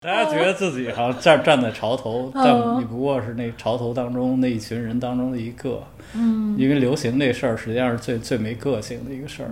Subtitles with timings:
[0.00, 5.82] 大家觉得自己好像站站在潮头，但你不过是那潮头当中那一群人当中的一个。
[6.14, 9.50] 嗯，因为流行这事儿实际上是最最没个性的一个事儿。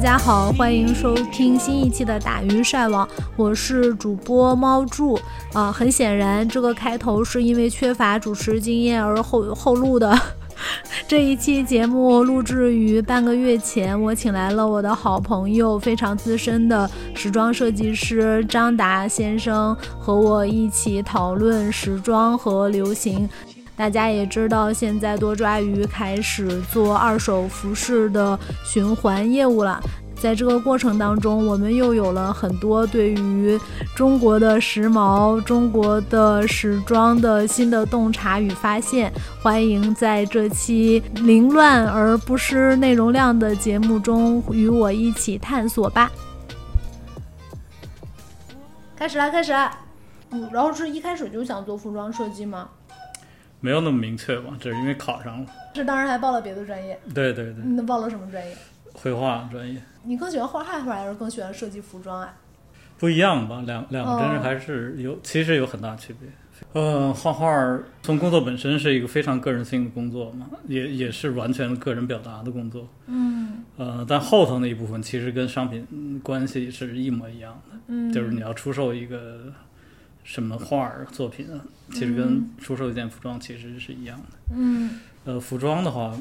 [0.00, 5.20] 大家好，欢迎收听新一期的打鱼晒网，我是主播猫柱。
[5.52, 10.18] 啊，很显然，这个开头是因为缺乏主持经验而后后录的。
[11.06, 23.28] 这一期节目录制于半个月前，我请来了我的好朋友，非常资深的时装设计师张达先生，和我一起讨论时装和流行。
[23.80, 29.82] 大家也知道，现在多抓鱼开始做二手服饰的循环业务了。
[30.20, 33.58] 在这个过程当中，我们又有了很多对于
[33.96, 39.10] 中国的时髦、中国的时装的新的洞察与发现。
[39.42, 46.12] 欢迎在这期凌乱而不失内容量的节目中与我一起探索吧。
[48.94, 49.72] 开始啦，开始啦！
[50.32, 52.68] 嗯，然后是一开始就想做服装设计吗？
[53.60, 55.46] 没有那么明确吧，只是因为考上了。
[55.74, 56.98] 是当时还报了别的专业？
[57.14, 57.64] 对对对。
[57.64, 58.56] 那报了什么专业？
[58.92, 59.80] 绘画专业。
[60.02, 62.34] 你更喜欢画画还是更喜欢设计服装啊？
[62.98, 66.28] 不一样吧，两两个真是还是有，其实有很大区别。
[66.74, 67.48] 呃，画画
[68.02, 72.86] 从工作本身是一个非常个人性的工作嘛，也也是完全个人表达的工作。
[73.06, 73.64] 嗯。
[73.78, 77.78] 呃，但后头那一部分其实跟商品关系是一模一样的。
[77.86, 78.12] 嗯。
[78.12, 79.50] 就是你要出售一个
[80.24, 81.60] 什么画儿作品啊，
[81.92, 84.38] 其实跟出售一件服装其实是一样的。
[84.56, 85.00] 嗯。
[85.24, 86.16] 呃，服装的话，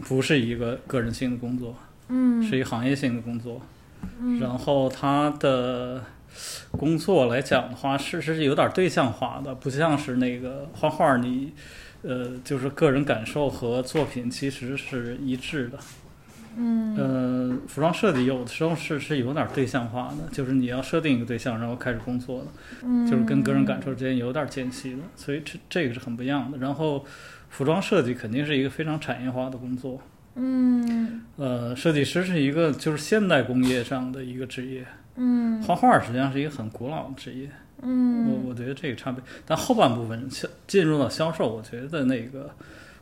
[0.00, 1.74] 不是一个个人性的工作。
[2.10, 3.60] 嗯，是一行业性的工作，
[4.18, 6.02] 嗯，然后他的
[6.70, 11.52] 工作来讲的话，是是有点对象化的，不像是那个画画，你
[12.00, 15.78] 呃，就是个人感受和作品其实是一致的，
[16.56, 22.46] 嗯，呃，服装设计有的时候是是有点对象化的，就是你要设定一个对象，然后开始工作的，
[22.84, 26.58] 嗯，就是跟个人感受之间有点间隙的，所以这这个是很不一样的。
[26.58, 27.04] 然后，
[27.48, 30.00] 服装设计肯定是一个非常产业化的工作。
[30.34, 34.86] 嗯，呃，设计师是一个就是现代工业上的一个职业，
[35.16, 37.50] 嗯，画画实际上是一个很古老的职业，
[37.82, 42.50] 嗯，我我觉得这个差别，但后半部分销进入到销售，我觉得那个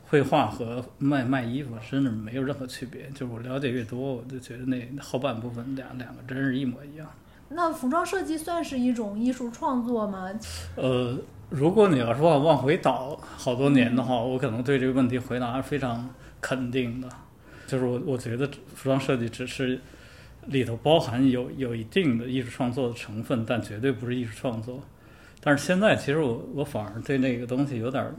[0.09, 7.07] 绘画和卖卖衣服真的没有任何区别，就是我了解越多，我就觉得那后半部分两两个真是一模一样。
[7.49, 10.29] 那服装设计算是一种艺术创作吗？
[10.75, 11.17] 呃，
[11.49, 16.09] 如果你要是往往回倒好多年的话，我可能对这个问题回答是非常
[16.41, 17.09] 肯定的。
[17.65, 19.79] 就是我，我觉得服装设计只是
[20.47, 24.81] 里头包含有有一定的艺术创作的成分，但绝对不是艺术创作。
[25.41, 28.13] 但是现在，其实我我反而对那个东西有点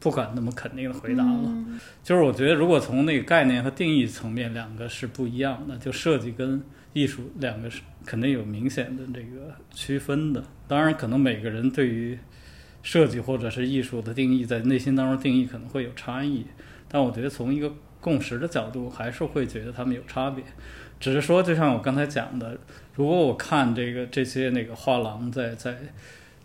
[0.00, 1.54] 不敢那么肯定的回答了。
[2.02, 5.76] 就是我觉得，如果从那个概念和定义层面，两个是不一样的。
[5.76, 6.60] 就设计跟
[6.92, 10.42] 艺术两个是肯定有明显的这个区分的。
[10.66, 12.18] 当然，可能每个人对于
[12.82, 16.46] 设计或者是艺术的定义，在内心当中定义可能会有差异。
[16.88, 20.42] 但我觉得从一个共识的角度，还是会觉得他们有差别。
[20.98, 22.58] 只是说，就像我刚才讲的，
[22.94, 25.76] 如果我看这个这些那个画廊在在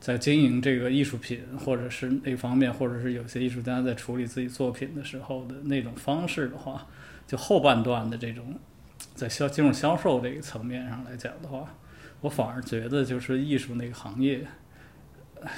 [0.05, 6.85] 在经营这个艺术品，或者是那方面，或者是有些艺术家在处理自己作品的时候的那种方式的话，
[7.25, 8.53] 就后半段的这种
[9.15, 11.73] 在销进入销售这个层面上来讲的话，
[12.21, 14.45] 我反而觉得就是艺术那个行业，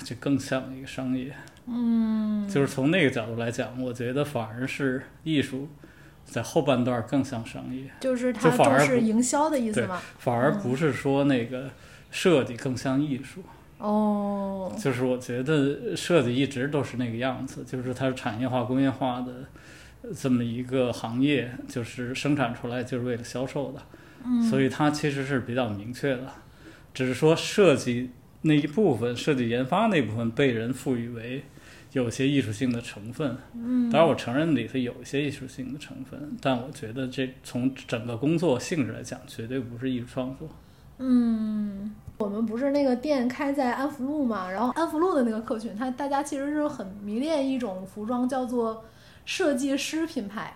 [0.06, 1.36] 就更像一个商业。
[1.66, 5.68] 嗯，就是从那个角度来讲，我觉得反而是艺术
[6.24, 10.02] 在后半段更像商业，就是它重视营销的意思吗？
[10.18, 11.70] 反而不是说那个
[12.10, 13.44] 设计更像艺术。
[13.78, 19.46] 哦，就是我觉得设计一直都是那个样子，就是它是产业化、工业化的
[20.16, 23.82] 这么一个行业，就是生产出来就是为了销售的，
[24.26, 26.32] 嗯，所以它其实是比较明确的，
[26.94, 28.10] 只是说设计
[28.42, 31.44] 那一部分、设计研发那部分被人赋予为。
[31.94, 40.48] 有些艺术性的成分，嗯，当然我承认里头有一些艺术性的成分，但我觉得这从整个工作性质来讲，绝对不是艺术创作。
[41.00, 48.84] 嗯，我们不是那个店开在安福路嘛，然后安福路的那个客群，他大家其实是很迷恋一种服装，叫做
[49.26, 50.54] 设计师品牌。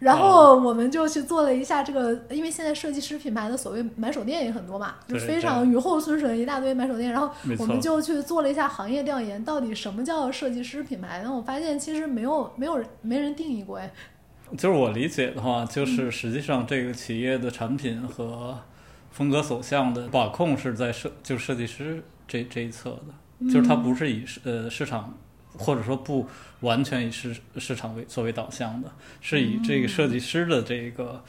[0.00, 7.10] 然后我们就去做了一下这个，因为现在设计师品牌的所谓买手店也很多嘛，就非常雨后春笋一大堆买手店。
[7.10, 11.18] 然后我们就去做了一下行业调研，到底什么叫设计师品牌？
[11.18, 13.90] 然后我发现其实没有没有人没人定义过哎。
[14.58, 18.58] 就是我理解的话，就是实际上这个企业的产品和
[19.14, 25.16] 风格走向的把控是在设就设计师这这一侧的，就是它不是以市呃市场
[25.56, 26.26] 或者说不
[26.60, 28.90] 完全以市市场为作为导向的，
[29.20, 31.22] 是以这个设计师的这个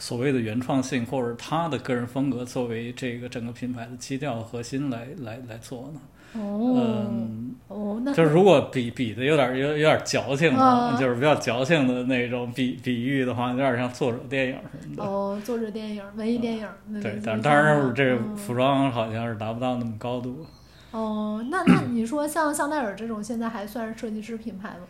[0.00, 6.00] 所谓的原创性或者他的个人风格作为这个整个品牌的基调和核心来来来做的。
[6.34, 15.02] 哦嗯，哦，那就是如果比比的有点有有点矫情的，啊就是比较矫情的那种比比喻的话，有点像作者电影什么的。
[15.02, 20.46] 哦，作者电影、文艺电影，那对但当然这个嗯服装好像是达不到那么高度。
[20.90, 24.86] 哦，那那 你说像香奈儿这种，现在还算是设计师品牌吗？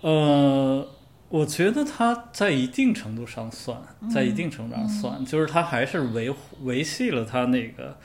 [0.00, 0.86] 呃，
[1.28, 7.96] 我觉得它在一定程度上算，嗯在一定程度上算，就是它还是维护维系了它那个。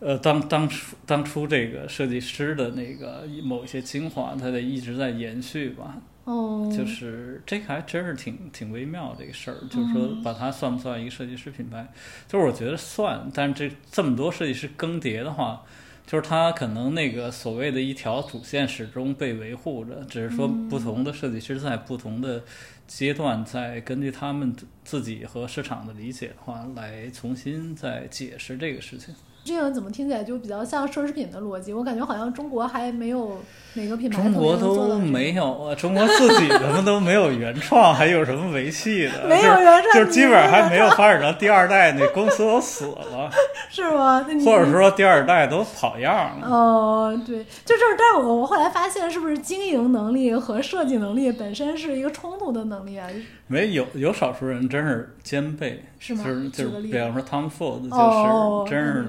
[0.00, 5.98] 呃，当当初当初这个设计师的那个某一些精华，它得一直在延续吧。
[6.24, 11.86] 哦，就是这个还真是挺挺微妙这个事儿，就是说嗯把它算不算一个设计师品牌？
[12.28, 15.62] 就是我觉得算，但是这这么多设计师更迭的话，
[16.06, 22.42] 就是它可能那个所谓的一条主线始终被维护着，只是说不同的设计师在不同的
[22.86, 24.54] 阶段，在根据他们
[24.84, 29.14] 自己和市场的理解的话，来重新再解释这个事情。
[29.50, 31.72] 这样怎么听起来就比较像奢侈品的逻辑？
[31.72, 33.36] 我感觉好像中国还没有
[33.74, 39.24] 哪个品牌中国都没有啊，中国自己什么都没有原创，还有什么维系的？
[39.26, 43.28] 没有原创就是基本上还没有 发展到第二代，那公司都死了，
[43.68, 44.24] 是吗？
[44.44, 46.46] 或者说第二代都跑样了。
[46.46, 53.08] 哦，对，就这，但我我后来发现，是不是经营能力和设计能力本身是一个冲突的能力啊？
[53.52, 59.04] 没有有少数人真是兼备，是吗就是就是比方说 Tom Ford 就是、哦真是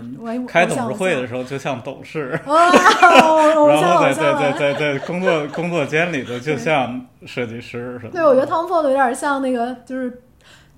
[0.47, 8.19] 开董事会的时候就像董事， 哦，偶像然后在在在在在 工作工作间里头就像设计师什么的。
[8.19, 10.21] 对，我觉得 Tom Ford 有点像那个，就是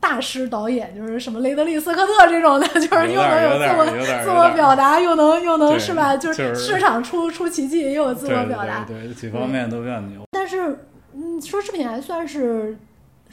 [0.02, 3.86] 大师导演，就是什么雷德利·斯科特这种的， 就是又能有自我
[4.26, 6.18] 自我表达，又能又能是吧？
[6.18, 8.84] 就就是市场出出奇迹，又有自我表达。
[8.86, 10.22] 对对，几方面都比较牛。
[10.32, 10.78] 但是，
[11.16, 12.76] 嗯，奢侈品还算是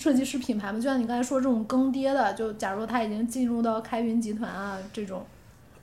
[0.00, 0.78] 设计师品牌嘛？
[0.78, 5.26] 就像你刚才说这种更迭的，就假如他已经进入到开云集团啊这种，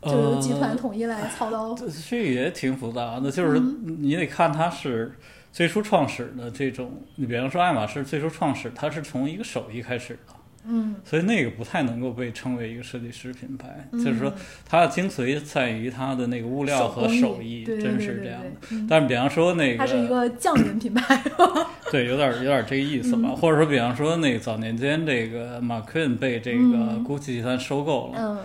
[0.01, 1.75] 就由集团呃统一来操刀。
[1.75, 5.13] 这这也挺复杂的，就是嗯你得看它是
[5.53, 10.33] 最初创始的这种，你比方说爱马仕最初创始，它是从一个手艺开始的，
[10.65, 14.33] 嗯所以那个不太能够被称为一个设计师品牌，嗯就是说
[14.67, 18.55] 它的精髓在于它的那个物料和手手艺艺，对对对对真是这样对的。
[18.71, 21.21] 嗯但是比方说那个它是一个，个匠人品牌。
[21.91, 28.37] 对，有点有点这个意思吧，嗯或者说比方说那个早年间这个马奎恩被这个嗯 GUCCI 集团收购了，嗯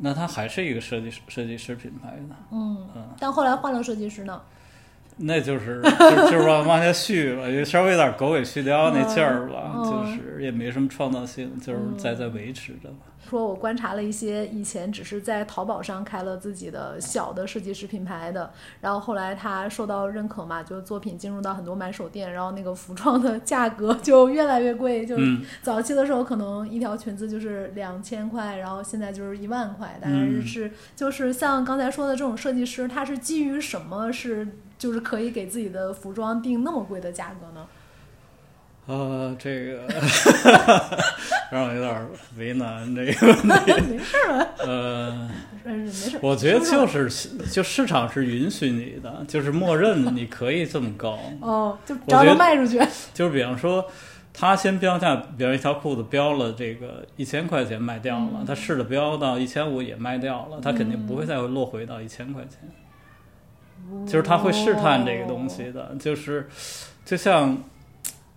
[0.00, 2.36] 那它还是一个设计师设计师品牌呢。
[2.52, 4.40] 嗯嗯，但后来换了设计师呢。
[5.18, 13.06] 那就是就就是往往下续吧，就稍微有点狗尾续貂那劲儿吧，嗯就是也没什么创造性，就是在在维持着吧。
[13.28, 18.50] 说我观察了一些以前只是在淘宝上开了自己的小的设计师品牌的，
[18.80, 25.42] 然后后来他受到认可嘛，就作品进入到很多买手店，然后那个服装的价格就越来越贵，就嗯。
[25.60, 30.46] 早期的时候可能一条裙子就是两千块，然后现在就是一万块，但是嗯。
[30.46, 34.48] 是就是像刚才说的这种设计师，他是基于什么是
[34.78, 37.66] 就是可以给自己的服装定那么贵的价格呢？
[38.86, 39.82] 呃，这个
[41.52, 42.06] 让我有点
[42.38, 43.72] 为难这个问题。
[43.86, 44.16] 没事
[44.60, 45.30] 呃，
[45.64, 46.18] 嗯，没事。
[46.22, 47.06] 我觉得就是
[47.50, 51.18] 就市场是允许你的，就是默认你可以这么高。
[51.42, 52.80] 哦，就只要卖出去。
[53.12, 53.84] 就是比方说，
[54.32, 62.60] 他先标价，比方一条裤子标了这个一千块钱卖掉了，他试着标到一千五也卖掉了，他肯定不会再落回到一千块钱。
[64.06, 66.46] 就是他会试探这个东西的，就是
[67.04, 67.56] 就像，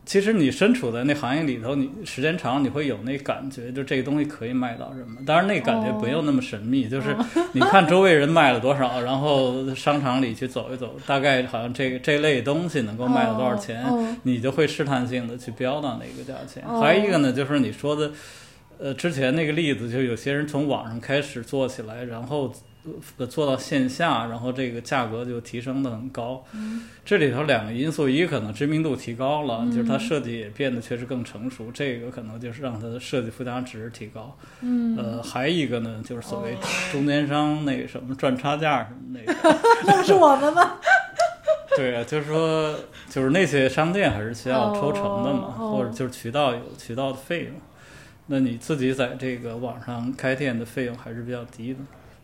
[0.05, 5.21] 其实你身处在那行业里头，你时间长，你会有那感觉，就这个东西可以卖到什么。
[5.25, 7.15] 当然，那感觉不用那么神秘，就是
[7.53, 13.86] 你看周围人卖了多少，然后商场里去走一走，大概好像这个这类东西能够卖到多少钱，
[14.24, 16.63] 你就会试探性的去标到那个价钱。
[16.67, 18.12] 哦还有一个呢，就是你说的，
[18.79, 22.53] 呃，之前那个例子，就有些人从网上开始做起来，然后。
[23.17, 26.43] 呃，做到线下，然后这个价格就提升的很高。
[26.53, 34.35] 嗯这里头两个因素，一个可能知名度提高了，就是嗯它设计也变得确实更成熟，这个可能就是让它的设计附加值提高。
[34.61, 36.57] 嗯，呃，还一个呢，就是所谓哦
[36.91, 39.59] 中间商那个什么赚差价什么那个。
[39.85, 40.77] 那不是我们吗？
[41.77, 42.75] 对啊，就是说，
[43.09, 47.53] 就是那些商店还是需要抽成的嘛，或者就是渠道有渠道的费用。
[48.27, 51.79] 那你自己在这个网上开店的费用还是比较低的。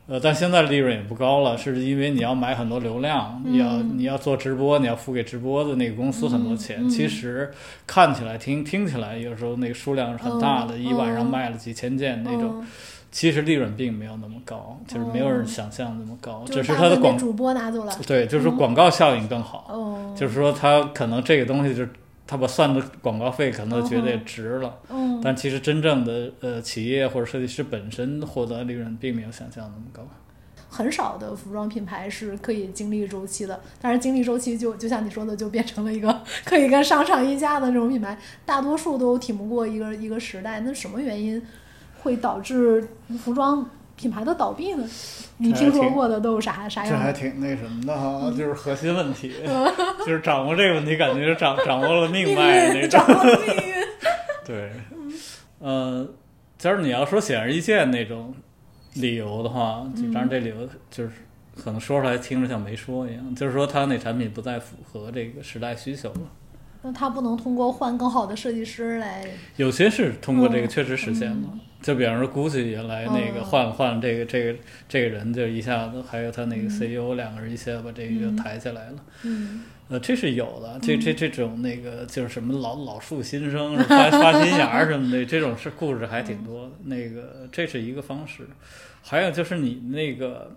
[0.07, 6.89] 呃，但现在利润也不高了，是因为你要买很多流量，你要嗯你要做直播，你要付给直播的那个公司很多钱。
[6.89, 7.51] 其实
[7.85, 12.67] 看起来听听起来，有时候那个数量是很大的，嗯一晚上嗯卖了几千件那种，嗯
[13.09, 17.93] 其实利润并没有那么高，就是没有人哦想象那么高，就只是大它的广主播拿走了。
[18.05, 19.65] 对，就是广告效应更好。
[19.69, 21.89] 哦，就是说，他可能这个东西就是
[22.27, 30.05] 他把算的广告费可能觉得也值了，嗯，但其实真正的呃企业或者设计师本身获得利润并没有想象那么高。
[30.69, 40.60] 很少的服装品牌是可以经历周期的，但是经历周期就就像你说的，就变成了一个 可以跟商场议价的这种品牌，大多数都挺不过一个一个时代。
[40.60, 41.41] 那什么原因
[42.01, 42.86] 会导致
[43.17, 44.87] 服装品牌的倒闭呢？
[45.37, 47.11] 你听说过的都有啥啥这还？
[47.11, 49.33] 挺那什么的哈，就是核心问题，
[50.05, 53.15] 就是掌握这个问题，感觉就掌掌握了命命脉那运，掌种。
[53.17, 53.73] 握命运。
[54.45, 54.71] 对，
[55.59, 56.07] 呃，
[56.57, 58.33] 就是你要说显而易见那种
[58.93, 60.55] 理由的话，就当然这理由
[60.89, 61.11] 就是
[61.55, 66.21] 可能说出来听着像没说一样，就是说他那产品不再符合这个时代需求了。
[66.88, 69.25] 那他不能通过换更好的设计师来，
[69.58, 73.44] 有些是通过这个嗯确实实现了，就比方说 GUCCI 原来那个嗯。
[73.44, 78.38] 换换这个这个这个人，就一下子还有他那个 CEO 两个人一下把这个嗯。
[78.38, 78.96] 抬起来了。
[79.24, 79.65] 嗯。
[79.89, 86.72] 呃，这是有的，这这这种那个就是什么老老树新生、发发新芽什么的，这种是故事还挺多的。
[86.86, 88.48] 那个这是一个方式，
[89.01, 90.56] 还有就是你那个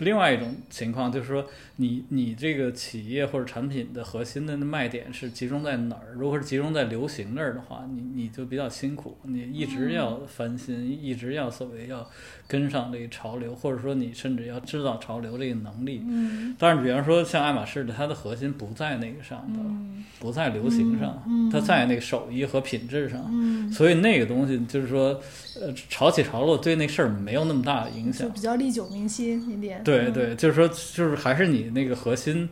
[0.00, 6.12] 另外一种情况，就是说你你这个企业或者产品的核心的卖点是集中在哪儿？
[6.14, 12.08] 如果是集中在流行那儿的话，你你就比较辛苦，你一直要翻新，一直要所谓要
[12.50, 16.02] 跟上这个潮流，或者说你甚至要知道潮流这个能力。
[16.04, 23.24] 嗯但是，比方说像爱马仕的，它的核心不在那个上头，嗯不在流行上，它在那个手艺和品质上。
[23.30, 25.20] 嗯，所以那个东西就是说，
[25.60, 28.26] 呃，潮起潮落对那事儿没有那么大的影响。
[28.26, 29.80] 就比较历久弥新一点。
[29.80, 32.48] 嗯对对，就是说，就是还是你那个核心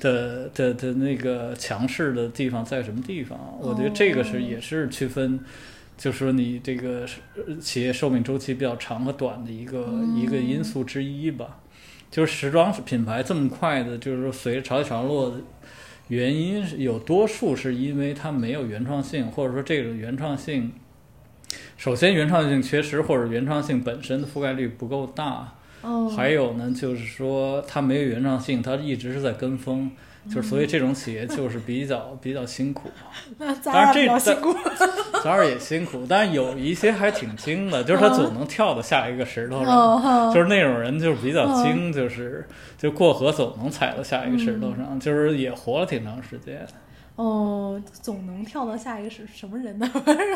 [0.00, 3.38] 的的的那个强势的地方在什么地方？
[3.60, 5.38] 我觉得这个哦是也是区分。
[5.96, 7.06] 就是说，你这个
[7.60, 11.58] 企业寿命周期比较长和短的一个、一个因素之一吧。
[12.10, 15.36] 就是时装品牌这么快的，就是说随着潮起潮落的
[16.08, 20.72] 原因是有多数是因为它没有原创性，或者说这种原创性，
[21.78, 25.54] 首先原创性缺失，或者原创性本身的覆盖率不够大。
[25.80, 29.90] 哦，还有呢，就是说它没有原创性，它一直是在跟风，
[30.28, 32.90] 就是所以这种企业就是比较比较辛苦。
[33.38, 34.36] 那咱当然这。
[35.22, 39.68] 当然也辛苦，但是有一些还挺精的，就是他总能跳到下一个石头上。
[39.68, 42.44] 哦，就是那种人，就是比较精，就是
[42.76, 46.66] 就过河总能踩到下一个石头上，就是也活了挺长时间。
[47.14, 49.90] 哦，总能跳到下一个是什么人呢？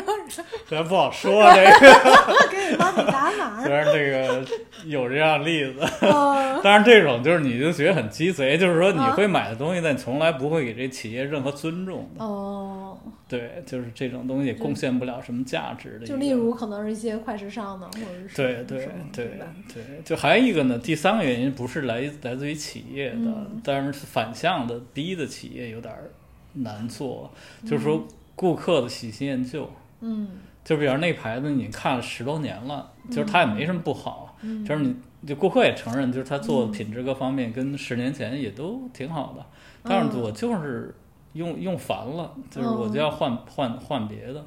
[0.69, 3.83] 咱不好说这个， 给你帮你打码虽儿。
[3.83, 4.45] 然这个
[4.85, 12.23] 有这样例子，哦但是这种就是你就觉得很鸡贼，就是说你啊会买的东西，但你从来不会给这企业任何尊重的。
[12.23, 16.05] 哦，对，就是这种东西贡献不了什么价值的。
[16.05, 19.39] 就例如可能是一些快时尚的，或者是对对对
[19.73, 26.11] 对，就还有一个呢，第三个原因不是来来自于企业的，嗯但是反向的逼的企业有点儿
[26.61, 27.31] 难做，
[27.63, 27.83] 就是嗯。
[27.83, 29.69] 说顾客的喜新厌旧。
[30.01, 30.29] 嗯。
[30.63, 34.65] 就比如那牌子，你看了十多年了，就是它也没什么不好，嗯。
[34.65, 34.95] 就是你
[35.25, 39.45] 就顾客也承认，就是它做的品质各方面跟十年前也都挺好的，
[39.83, 40.21] 但是嗯。
[40.21, 40.93] 我就是
[41.33, 42.91] 用用烦了，就是我嗯。
[42.91, 44.45] 就要换换换别的。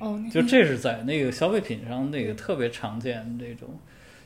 [0.00, 3.68] 哦，就这是在那个消费品上那个特别常见这种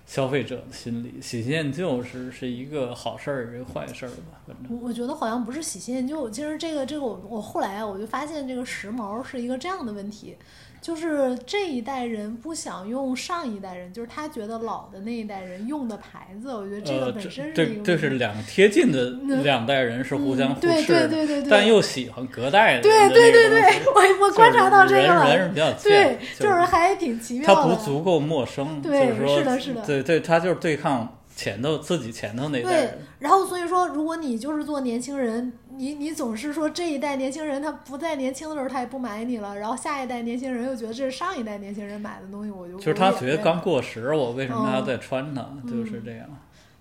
[0.08, 4.74] 消费者的心理，喜新厌旧是是一个好事儿，一个坏事儿吧，反正。
[4.74, 10.34] 我我觉得好像不是喜新厌旧，其实这个这个我我后来啊，我就发现这个时髦是一个这样的问题，
[10.80, 45.48] 就是这一代人不想用上一代人，就是他觉得老的那一代人用的牌子，我觉得这个呃，本身是一个这这是两个贴近的嗯两代人是互相嗯对互斥的，对对对对但又喜欢隔代的对对对对我我观察到这个了人人是了，比较对，，就是还挺奇妙他的，不足够陌生，对就是说，是的是的对对，他就是对抗前头自己前头那代对，，然后所以说，如果你就是做年轻人，你你总是说这一代年轻人他不在年轻的时候他也不买你了，然后下一代年轻人又觉得这是上一代年轻人买的东西，我就就是他觉得刚过时，我为什么还要嗯再穿它？
[45.64, 46.28] 就是这样。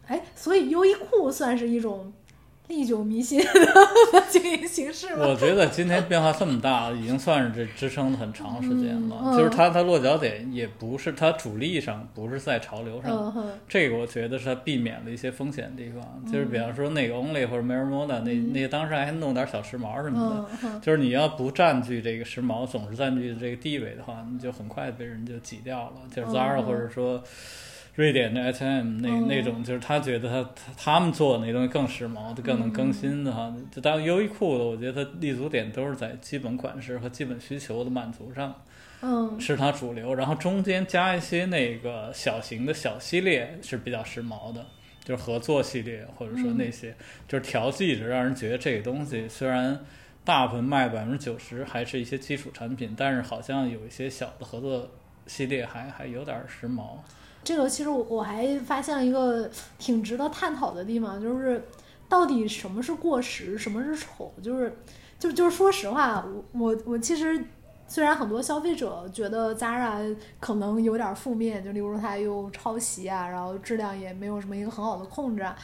[0.07, 2.11] 哎，所以优衣库算是一种
[2.67, 3.47] 历久弥新的
[4.29, 5.25] 经营形式吗？
[5.27, 9.15] 我觉得今天变化这么大，已经算是这支撑了很长时间了。
[9.23, 13.33] 嗯就是它它落脚点也不是它主力上，不是在潮流上。
[13.35, 25.93] 嗯，这个我觉得是它避免了一些风险的地方，就是比方说那个 Only 或者 Marimoda 那那个当时还弄点小时髦什么的，嗯，就是你要不占据这个时髦，总是占据这个地位的话，你就很快被人就挤掉了。
[26.13, 27.23] 就是 Zara 嗯或者说
[27.97, 33.51] 瑞典的 H&M 那、嗯那种，就是他觉得他他他们做的那东西更时髦，更能更新的哈。
[33.71, 38.53] 就当然优衣库的，我觉得它立足点都是在基本款式和基本需求的满足上。
[39.01, 44.63] 嗯是它主流，然后中间加一些那个小型的小系列是比较时髦的，
[45.03, 46.95] 就是合作系列或者说那些，
[47.27, 49.79] 就是调剂着让人觉得这个东西虽然
[50.23, 54.87] 大部分卖百分之九十还是一些基础产品，但是好像有一些小的合作
[55.25, 56.97] 系列还还有点儿时髦。
[57.47, 59.49] 这个其实我我还发现一个
[59.79, 61.63] 挺值得探讨的地方，就是
[62.09, 64.77] 到底什么是过时，什么是丑，就是
[65.17, 67.41] 就就是说实话，我我我其实。
[67.89, 75.55] 虽然很多消费者觉得 Zara 可能有点负面，就例如它又抄袭啊，然后质量也没有什么一个很好的控制啊，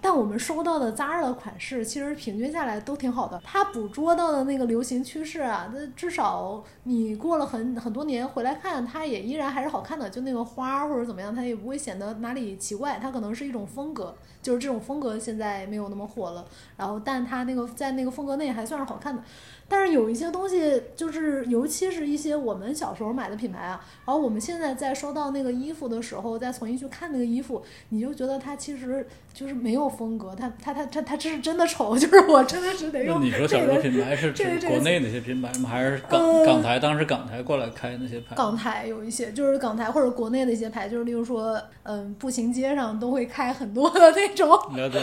[0.00, 3.40] 但我们收到的 Zara 的款式，其实平均下来都挺好的。
[3.44, 10.08] 它捕捉到的那个流行趋势啊，那至少你过了很很多年回来看，它也依然还是好看的。
[10.08, 12.98] 就那个花儿或者怎么样，它也不会显得哪里奇怪。
[12.98, 16.46] 它可能是一种风格，就是这种风格现在没有那么火了。
[16.76, 19.22] 然后，但它那个在那个风格内还算是好看的。
[19.72, 35.68] 但是有一些东西，就是尤其是一些我们小时候买的品牌啊，然后我们现在在收到那个衣服的时候，再重新去看那个衣服，你就觉得它其实就是没有风格，它它它它它这是真的丑， 就是我真的是得那用你说小时候这个品牌是指国内那些品牌吗？
[35.68, 38.34] 还是港、呃港台当时港台过来开那些牌？
[38.34, 44.48] 港台有一些，就是港台或者国内的一些牌，就是例如说，嗯，步行街上都会开很多的那种。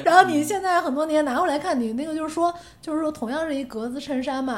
[0.03, 4.56] 然后你现在很多年拿回来看，你那个就是说，就是说，同样是一格子衬衫嘛，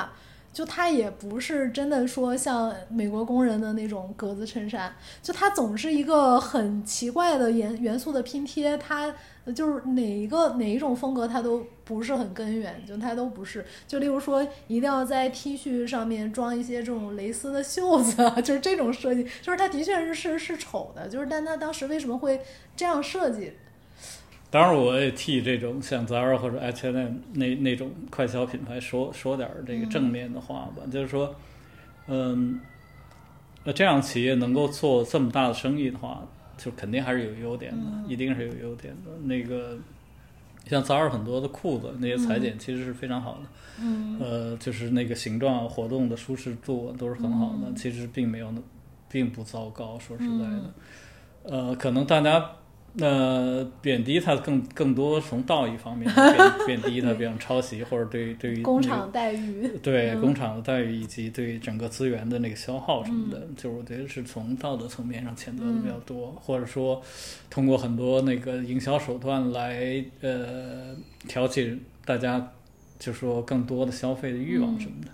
[0.52, 9.14] 就它也不是真的说像美国工人的那种格子衬衫，就它总是一个很奇怪的元元素的拼贴，它
[9.56, 13.64] 就是哪一个哪一种风格它都不是很根源，就它都不是。
[13.88, 22.42] 就例如说，一定要在 T 恤上面装一些这种蕾丝的袖子， 就是这种设计，就是它的确是是是丑的，就是但它当时为什么会
[22.76, 23.54] 这样设计？
[24.52, 31.36] 当然，我也替这种像 Zara 或者 H&M 那那种快消品牌说说点儿这个正面的话吧，就是说，
[32.08, 32.60] 嗯，
[33.64, 36.28] 那这样企业能够做这么大的生意的话，
[36.58, 39.12] 就肯定还是有优点的，一定是有优点的。
[39.24, 39.78] 那个
[40.68, 44.18] 像 Zara 很多的裤子那些裁剪其实是非常好的，嗯。
[44.20, 47.76] 呃，就是那个形状、活动的舒适度都是很好的，嗯。
[47.76, 48.60] 其实并没有那
[49.10, 50.00] 并不糟糕。
[50.00, 50.74] 说实在的，
[51.44, 52.50] 呃，可能大家
[52.98, 67.02] 呃贬低它更更多从道义方面贬贬低它，比方抄袭或者对对于那个工厂待遇，嗯对工厂的待遇以及对整个资源的那个消耗什么的，嗯就是我觉得是从道德层面上谴责的比较多，或者说
[67.50, 70.96] 通过很多那个营销手段来呃
[71.28, 72.52] 挑起大家
[72.98, 75.12] 就说更多的消费的欲望什么的。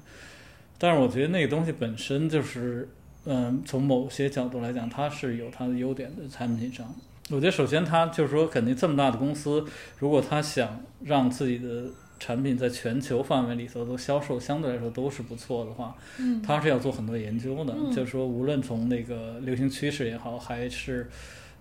[0.78, 2.88] 但是我觉得那个东西本身就是，
[3.26, 6.94] 嗯，从某些角度来讲，它是有它的优点的产品上。
[7.32, 9.66] 我觉得首先他就是说，肯定这么大的公司，
[9.98, 11.86] 如果他想让自己的
[12.20, 17.74] 产品在全球范围里头都销售相对来说都是不错的话，嗯他是要做很多研究的。
[17.76, 21.10] 嗯就是说，无论从那个流行趋势也好，还是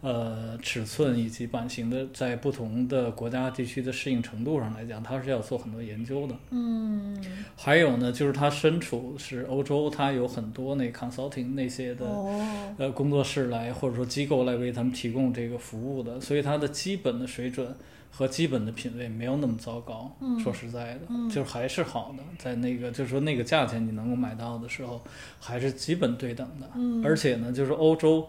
[0.05, 6.35] 呃尺寸以及版型的在不同的国家地区的适应程度上来讲，它是要做很多研究的。
[6.51, 7.19] 嗯
[7.57, 17.75] 还有呢，就是它身处是欧洲，它有很多那 consulting 那些的、哦呃工作室来或者说机构来为他们提供这个服务的，所以它的基本的水准
[18.11, 20.15] 和基本的品味没有那么糟糕。
[20.21, 25.01] 嗯说实在的，嗯就是还是好的，在那个就是说那个价钱你能够买到的时候，
[25.41, 26.69] 还是基本对等的。
[26.75, 28.29] 嗯而且呢，就是欧洲。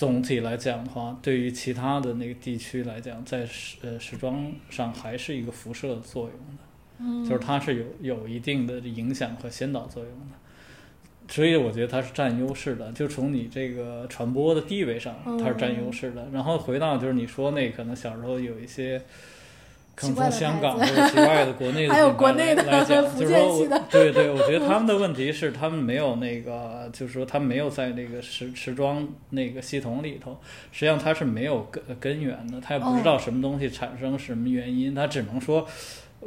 [0.00, 6.62] 总体来讲的话，对于其他的那个地区来讲，在时呃时装上还是一个辐射作用的。
[7.00, 12.90] 嗯就是它是有有一定的影响和先导作用的，所以我觉得它是占优势的。
[12.92, 16.26] 就从你这个传播的地位上，它是占优势的。
[16.32, 19.02] 然后回到就是你说那可能小时候有一些。
[20.00, 30.38] 从香港或者国内的 还有国内的来来讲，就是说对对，我觉得他们的 问题是他们没有那个，就是说他们没有在那个时时装那个系统里头，
[30.72, 35.66] 实际上他是没有根根源的，他也不知道什么东西产生什么原因，他只能说。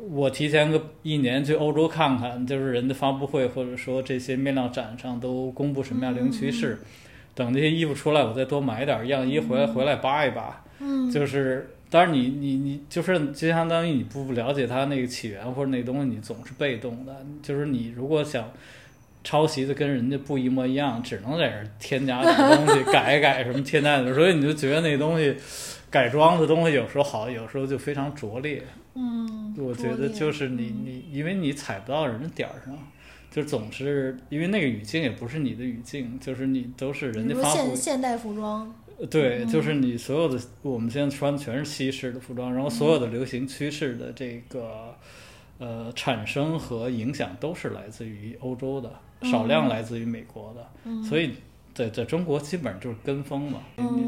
[0.09, 6.79] 我提前个一年去欧洲看看，就是人的发布会或者说这些面料展上都公布什么样零趋势，
[7.35, 10.63] 等这些衣服出来，我再多买点儿样衣回来回来扒一扒。
[10.79, 17.15] 嗯就是当然你你你就是就相当于你不了解它那个起源或者那个东西，你总是被动的。
[17.43, 18.51] 就是你如果想
[19.23, 25.35] 抄袭的跟人家不一模一样，只能在这儿添加点东西， 改一改什么添加的，所以你就觉得那东西
[25.91, 28.63] 改装的东西有时候好，有时候就非常拙劣。
[28.95, 32.75] 嗯，我觉得就是你你，因为你踩不到人的点儿上，
[33.29, 38.73] 就总是因为那个语境也不是你的语境，就是你都是人家发布现现代服装，
[39.09, 44.95] 对，嗯就是你所有的我们现在穿的全是西式的服装，然后所有的流行趋势的这个
[45.57, 48.91] 呃产生和影响都是来自于欧洲的，
[49.23, 51.03] 少量来自于美国的，嗯。
[51.03, 51.31] 所以。
[51.73, 53.59] 在在中国基本上就是跟风嘛，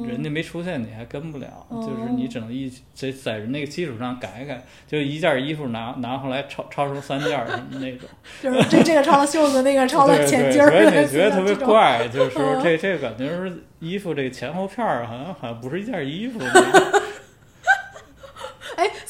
[0.08, 8.08] 人家没出现你还跟不了，哦就是你只能一在在人那个基础上改改，就一件衣服拿拿回来超超出三件儿什么那种，
[8.42, 11.56] 就是这这个抄了袖子，那个抄了前襟儿所以，你觉得特别。
[11.56, 16.40] 怪，就是说嗯这这个感觉是衣服这个前后片儿好像好像不是一件衣服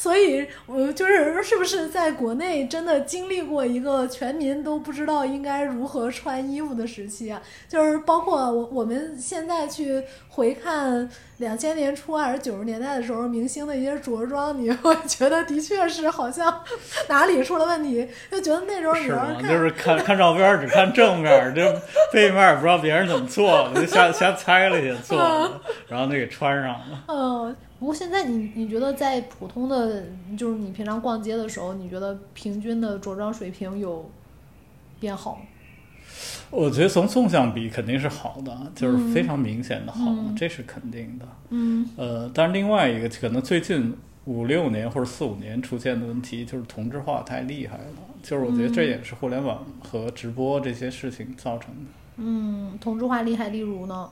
[0.06, 7.42] 所以我就是是不是在国内真的经历过一个全民都不知道应该如何穿衣服的时期啊？
[7.68, 16.62] 就是包括我我们现在去回看两千年初还是九十年代的时候，明星的一些着装，你会觉得的确是好像
[17.08, 19.26] 哪里出了问题，就觉得那时候你是吗？
[19.34, 27.04] 要看，就是看看照片只看正面儿，这背面也不知道别人怎么做的，就瞎瞎猜了去做的，然后那给穿上了。
[27.08, 30.04] 嗯，不过现在你你觉得在普通的，
[30.36, 34.10] 就是你平常逛街的时候，你觉得平均的着装水平有
[34.98, 35.42] 变好吗？
[36.50, 41.26] 我觉得从纵向比肯定是好的，就是非常明显的好，嗯这是肯定的。
[41.50, 47.84] 嗯呃，但是另外一个可能最近五六年或者四五年出现的问题就是同质化太厉害了，
[48.22, 51.90] 就是我觉得这也是互联网和直播这些事情造成的。
[52.16, 54.08] 嗯，同质化厉害，例如呢？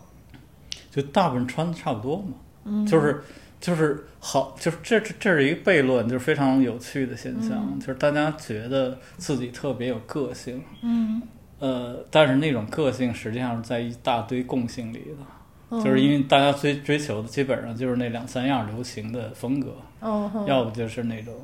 [0.91, 3.23] 就大部分穿的差不多嘛，嗯，就是
[3.65, 7.81] 就是好，就是这这这是一个悖论，就是非常有趣的现象，嗯。
[7.81, 11.23] 就是大家觉得自己特别有个性，嗯，
[11.61, 15.25] 呃，但是那种个性实际上是在一大堆共性里的，
[15.71, 21.35] 嗯就是因为大家追追求的基本上就是那两三样流行的风格，哦，要不就是那种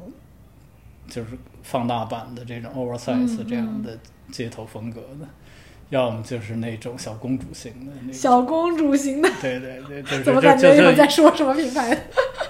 [1.09, 1.28] 就是
[1.62, 3.98] 放大版的这种 oversize 嗯这样的
[4.30, 5.26] 街头风格的，
[5.90, 8.12] 要么就是那种小公主型的那种。
[8.12, 11.96] 小公主型的，对对对，就是怎么感觉有在说什么品牌？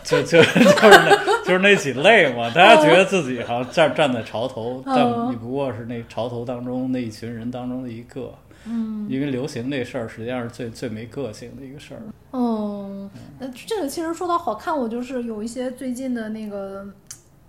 [0.04, 2.48] 就就就是那， 就是那几类嘛。
[2.50, 8.32] 大家觉得自己好像站站在潮头，但嗯你不过是那潮头当中那一群人当中的一个。
[8.66, 12.00] 嗯，因为流行那事儿实际上是最最没个性的一个事儿。
[12.32, 16.86] 嗯，那这个其实说到好看，我就是有一些最近的那个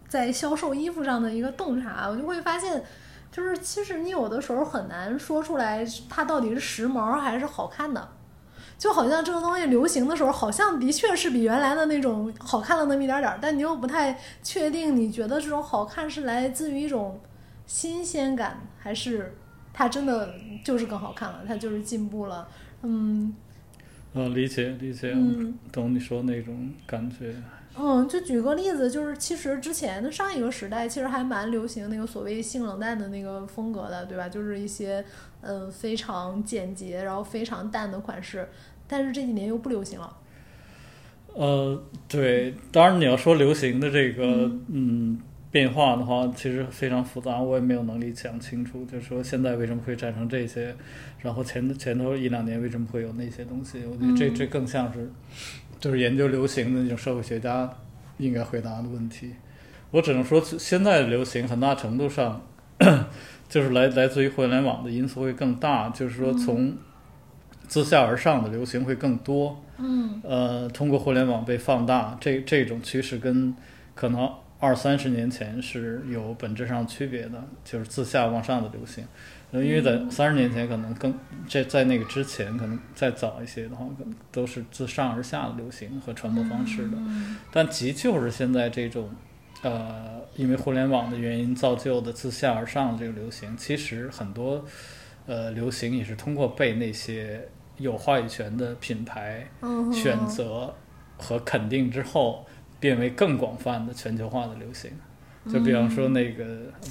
[0.07, 2.81] 在销售衣服上的一个洞察，我就会发现，
[3.31, 8.09] 就是其实你有的时候很难说出来它到底是时髦还是好看的。
[8.77, 17.19] 就好像这个东西流行的时候，好像的确是比原来的那种好看了那么一点点儿，但你又不太确定，你觉得这种好看是来自于一种
[17.67, 19.35] 新鲜感，还是
[19.71, 20.33] 它真的
[20.65, 22.47] 就是更好看了，它就是进步了？
[22.81, 23.31] 嗯
[24.15, 25.53] 嗯，理解理解，嗯。
[25.71, 27.35] 懂你说那种感觉。
[27.77, 34.27] 嗯，就举个例子，就是其实之前的上一个时代，其实还蛮流行那个所谓性冷淡的那个风格的，对吧？
[34.27, 35.03] 就是一些
[35.41, 38.47] 嗯非常简洁，然后非常淡的款式，
[38.87, 40.17] 但是这几年又不流行了。
[41.33, 48.83] 呃，对，当然你要说流行的这个嗯嗯变化的话，其实非常复杂，我也没有能力讲清楚。
[48.83, 50.75] 就是说现在为什么会产生这些，
[51.19, 53.85] 然后前前头一两年为什么会有那些东西？
[53.85, 55.09] 我觉得这嗯这更像是
[55.81, 57.69] 就是研究流行的那种社会学家
[58.19, 59.33] 应该回答的问题。
[59.89, 62.41] 我只能说，现在的流行很大程度上
[63.49, 66.77] 就是来来自于互联网的因素会更大，就是说从
[67.67, 69.61] 自下而上的流行会更多。
[69.79, 73.53] 嗯呃，通过互联网被放大，这这种趋势跟
[73.95, 79.03] 可能二三十年前是有本质上区别的，就是自下往上的流行。
[79.51, 81.13] 呃，因为在三十年前可能更
[81.45, 86.93] 这在那个之前，可能再早一些的话，可能都是自上而下的流行和传播方式的。
[86.95, 89.09] 嗯但即就是现在这种，
[89.63, 94.63] 呃，因为互联网的原因造就的自下而上的这个流行，其实很多
[95.25, 100.73] 呃流行也是通过被那些有话语权的品牌嗯，选择
[101.17, 102.45] 和肯定之后，
[102.81, 104.91] 变为更广泛的全球化的流行。
[105.51, 106.45] 就比方说那个，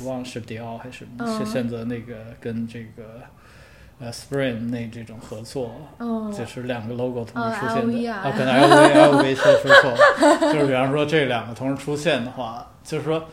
[0.05, 3.21] 忘了是迪奥还是什么，嗯是选择那个跟这个
[4.01, 13.29] 呃 Spring 那这种合作，嗯就是两个 logo 同哦时出现的啊可能 LV LV 说说错了，就是比方说这两个同时出现的话，就是说，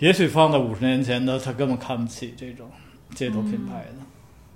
[0.00, 2.68] 也许放在五十年前的，他根本看不起这种
[3.14, 4.09] 街头品牌的。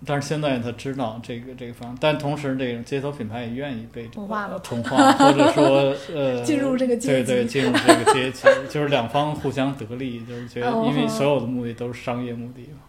[0.07, 12.81] 但是现在他知道这个这个方，但同时这种街头品牌也愿意被同化了同化，或者说 呃进入这个阶级对对，进入这个阶级，就是两方互相得利，就是觉得哦因为所有的目的都是商业目的嘛，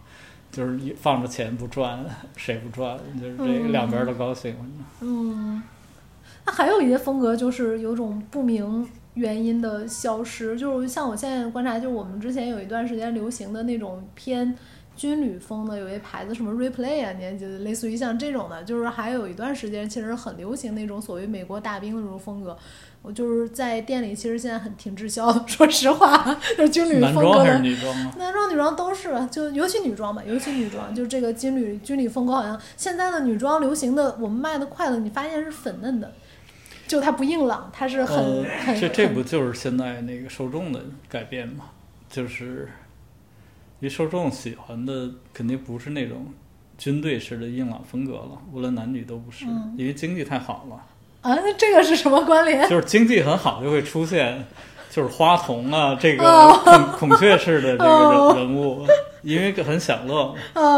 [0.50, 2.04] 就是你放着钱不赚，
[2.36, 2.98] 谁不赚？
[3.20, 4.54] 就是这两边都高兴。
[5.00, 5.62] 嗯，
[6.44, 14.54] 那还有一些风格就是有种不明原因的消失，就是像我现在观察，就是我们之前有一段时间流行的那种偏
[14.96, 17.58] 军旅风的，有一牌子什么 Replay 啊，你还记得？
[17.58, 22.56] 类似于像这种的，就是还有一段时间其实很流行那种所谓美国大兵的那种风格。
[23.02, 27.58] 我就是在店里，其实现在很挺滞销的， 说实话，就是军旅风格的装还是。
[27.60, 28.14] 女装啊？
[28.18, 36.12] 男装、女装都是，就尤其女装吧，尤其女装，就这个军旅军旅风格，好像现在的女装流行的，我们卖的快的，你发现是粉嫩的，
[36.88, 41.66] 就它不硬朗，它是很、呃，很很这这不就是现在那个受众的改变吗？
[42.10, 42.68] 就是，
[43.80, 46.26] 因为受众喜欢的肯定不是那种
[46.78, 50.76] 军队式的硬朗风格了，无论男女都不是，嗯因为经济太好了。
[51.22, 52.68] 啊，那这个是什么关联？
[52.68, 54.44] 就是经济很好，就会出现
[54.90, 56.60] 就是花童啊，这个哦
[56.96, 58.86] 孔孔雀式的这个人 物，
[59.26, 60.34] 因为很享乐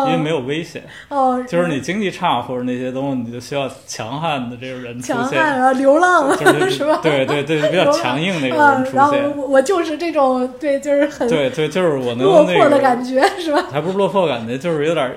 [0.07, 0.83] 因为没有危险。
[1.09, 6.99] 哦，就是你经济差或者那些东西，你就需要强悍的这种人出强悍 现，啊，流浪是是吧？
[7.03, 9.37] 对对对，比较强硬那种啊人，出然后现。
[9.37, 13.65] 我我就是这种对，就是很对对，就是我能落魄的，感觉，是吧？
[13.71, 15.17] 还不是落魄感觉，就是有点儿，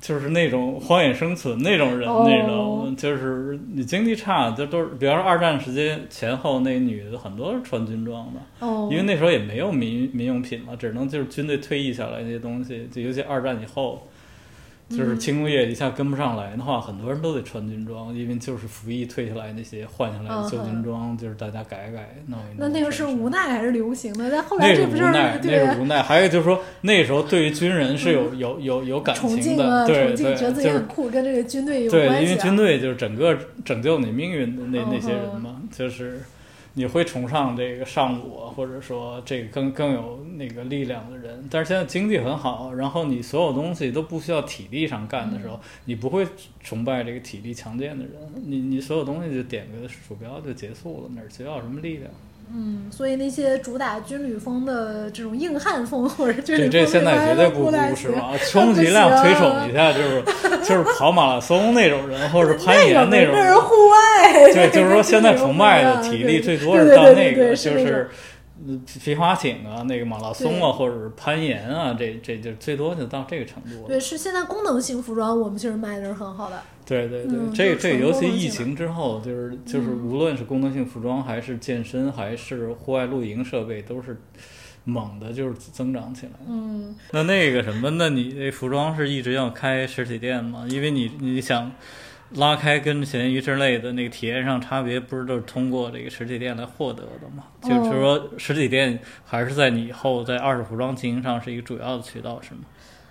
[0.00, 2.24] 就是那种荒野生存那种人，哦。
[2.26, 14.08] 那种就是你经济差，就都是，比方说二战时期前后，那女的很多是穿军装的，哦，因为那时候也没有民民用品嘛，只能就是军队退役下来那些东西，就尤其二战以后，
[14.90, 22.58] 就是嗯轻工业一下跟不上来的话，很多人都得穿军装，因为就是服役退下来那些换下来的旧军装，就是大家改改弄一弄。
[22.58, 24.30] 那那个是无奈还是流行的？
[24.30, 26.02] 但后来这不就是无奈，对那是无奈。
[26.02, 32.28] 还有就是说，那时候对于军人是有有有有感崇情的，对对，觉得自就是己很酷，跟这个军队有对，关系、啊。
[32.28, 36.20] 因为军队就是整个拯救你命运的那嗯那些人嘛，就是
[36.74, 41.46] 你会崇尚这个上古，或者说这个更更有那个力量的人。
[41.50, 46.26] 但是现在经济很好，然后你所有东西都不需要体力上干的时候，嗯你不会
[46.62, 48.12] 崇拜这个体力强健的人，
[48.44, 52.10] 你你所有东西就点个鼠标就结束了，哪儿需要什么力量？
[52.52, 58.32] 嗯，所以那些主打军旅风的这种硬汉风或者军旅这风，这现在绝对不不是吧？
[58.50, 60.22] 充其量推崇一下，就是
[60.64, 68.16] 就是跑马拉松那种人，或者是攀岩那种人那是户外，对，就是说 现在崇拜的体力最多是到那个，对对就对是嗯
[69.02, 73.88] 皮划艇啊，那个马拉松啊，或者是攀岩啊，这这就最多就到这个程度了。
[73.88, 76.62] 对，是现在功能性服装，我们其实卖的是很好的。
[76.84, 84.20] 对对对，嗯这这尤其疫情之后，就是就是嗯无论是功能性服装，还是健身，还是户外露营设备，都是
[84.84, 86.32] 猛的，就是增长起来。
[86.48, 90.66] 嗯，那那个什么，那你那服装是一直要开实体店吗？
[90.68, 91.70] 因为你你想
[92.36, 97.44] 拉开跟闲鱼之类的那个体验上差别，不是都是通过这个实体店来获得的吗？
[97.62, 102.60] 哦就是说，实体店还是在你以后在二手服装经营上是一个主要的渠道，是吗？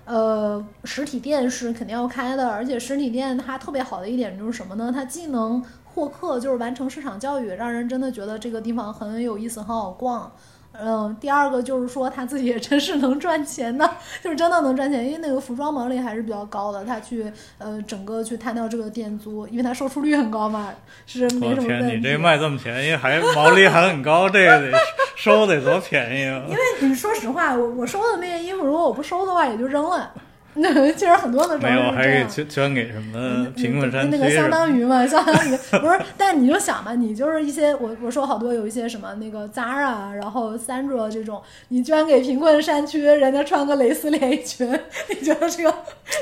[0.06, 4.92] 呃，实体店是肯定要开的，而且实体店它特别好的一点就是什么呢？
[4.92, 10.32] 它既能获客，就是完成市场教育，让人真的觉得这个地方很有意思，很好逛。
[10.72, 13.90] 嗯，第二个就是说他自己也真是能赚钱的，
[14.24, 20.70] 就是真的能赚钱，因为那个服装毛利还是比较高的，他去呃整个去摊掉这个店租，因为他售出率很高嘛，
[21.06, 21.98] 是没，什么问题。
[21.98, 24.78] 你这卖这么便宜，还毛利还很高，这个得
[25.18, 26.44] 收得多便宜啊！
[26.48, 30.14] 因为你说实话，我我收的那些衣服，如果我不收的话，也就扔了。
[30.96, 44.68] 其实很多的没有，还给捐捐给什么贫困山区那个相当于嘛，相当于不是，但你就想吧，你就是一些我我说好多有一些什么那个 Zara，然后 Sandra 这种，你捐给贫困山区，人家穿个蕾丝连衣裙，
[45.10, 45.74] 你觉得这个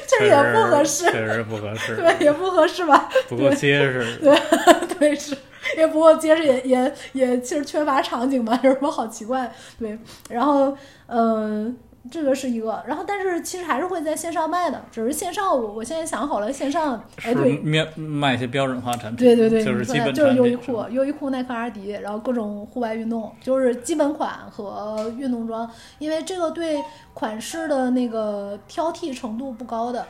[0.07, 3.09] 这确也不合适，确实不合适， 对，也不合适吧？
[3.27, 4.17] 不够结实。
[4.21, 4.37] 对
[4.99, 5.35] 对，是，
[5.77, 9.51] 也不过接着也也也其实缺乏场景嘛，有什么好奇怪？
[9.79, 9.97] 对，
[10.29, 11.73] 然后呃。
[12.09, 20.37] 这个是一个，然后但是其实还是会在线上卖的，只是线上我我现在想好了，线上哎对，卖卖一些标准化产品，对对对，就是基本就是。
[20.37, 25.67] 优衣库、优衣库、耐克、阿迪，然后各种户外运动，就是基本款和运动装，
[25.97, 30.05] 因为这个对款式的那个挑剔程度不高的。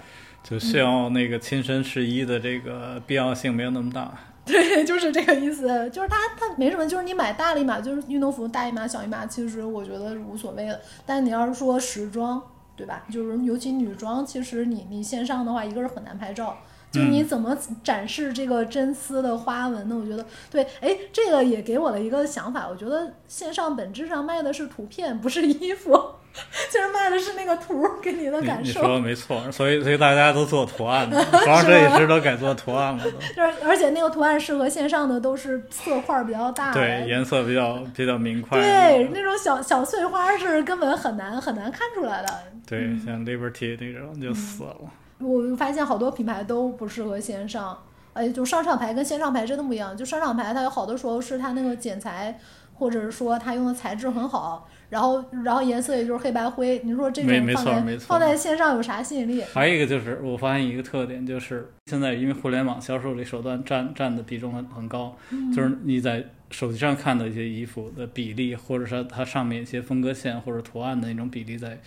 [0.50, 4.14] 就需要那个亲身试衣的这个必要性没有那么大。
[4.48, 10.80] 对，就是这个意思，就是它它没什么，就是你买大了一码，就是运动服大一码小一码，其实我觉得是无所谓的。
[11.06, 12.42] 但你要是说时装，
[12.78, 13.04] 对吧？
[13.12, 16.58] 就是尤其女装，其实你你线上的话，一个是很难拍照。
[16.90, 19.98] 就你怎么展示这个真丝的花纹呢？
[20.02, 22.66] 我觉得对，哎，这个也给我了一个想法。
[22.70, 25.92] 我觉得线上本质上卖的是图片，不是衣服，
[26.70, 28.82] 其实卖的是那个图给你的感受。
[28.82, 33.12] 你说的没错，所以所以大家都做图案的，服装设计师都改做图案了都。
[33.36, 38.60] 就是而且那个图案适合线上的都是色块比较大，对，颜色比较比较明快。
[38.60, 42.28] 对，那种小小碎花是根本很难很难看出来的。
[42.68, 44.76] 对，像 Liberty 那种就死了。
[45.20, 47.76] 我发现好多品牌都不适合线上，
[48.14, 49.98] 哎，就商场牌跟线上牌真的不一样。
[49.98, 52.40] 就商场牌它有好多时候是它那个剪裁
[52.76, 59.42] 或者是说它用的材质很好，然后然后颜色也就是黑白灰，你说这没没种放在错没错放在线上有啥吸引力？
[59.54, 65.18] 还有一个就是，我发现一个特点，就是现在因为互联网销售这手段占占的比重很很高，
[65.54, 71.78] 就是你在手机上看的一些衣服的比例，或者说它上面一些分割线或者图案的那种比例在，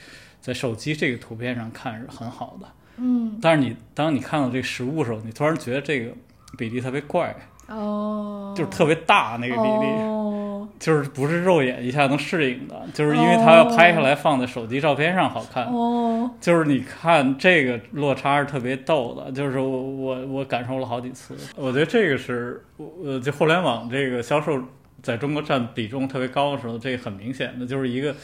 [0.40, 2.66] 在手机这个图片上看是很好的。
[2.98, 6.12] 嗯，但是你当你看到这个实物的时候，你突然觉得这个
[6.58, 7.34] 比例特别怪，
[7.70, 9.86] 哦，就是特别大那个比例。
[10.02, 15.64] 哦， 就是不是肉眼一下能适应的，就是因为它要拍下来放在手机照片上好看。
[15.66, 21.34] 哦，就是你看这个落差是特别逗的，就是我我我感受了好几次。
[21.56, 22.62] 我觉得这个是
[23.04, 24.60] 呃，就互联网这个销售
[25.02, 28.14] 在中国占比重特别高的时候，这个很明显的就是一个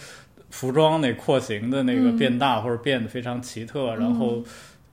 [0.51, 4.43] 服装那廓形的那个嗯变大或者变得非常奇特，然后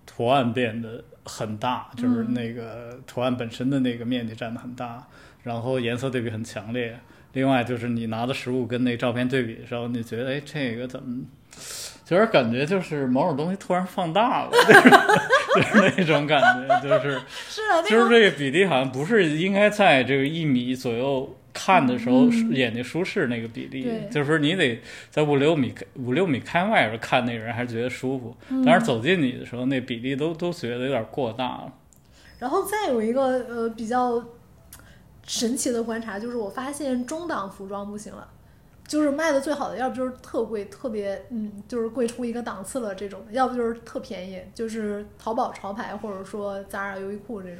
[0.05, 5.07] 图案变得很大，就是嗯那个图案本身的那个面积占的很大，
[5.43, 6.99] 然后颜色对比很强烈。
[7.33, 11.23] 另外就是你拿的实物跟那照片对比的时候，你觉得哎，这个怎么，
[12.05, 14.89] 就是感觉就是某种东西突然放大了， 就是
[15.55, 31.73] 就是那种感觉，就是是啊，就是这个比例好像不是应该在这个一米左右看的时候、嗯眼睛舒适那个比例对，就是说你得在五六米五六米开外边看那个人还是觉得舒服，嗯但是走近你的时候那比例都都觉得有点过大了。
[32.39, 34.21] 然后再有一个呃比较
[35.25, 38.27] 神奇的观察，就是我发现中档服装不行了，
[38.85, 47.59] 就是卖的最好的，要不就是特贵，特别嗯，就是贵出一个档次了这种，要不就是特便宜，就是淘宝潮牌或者说 Zara、优衣库这种。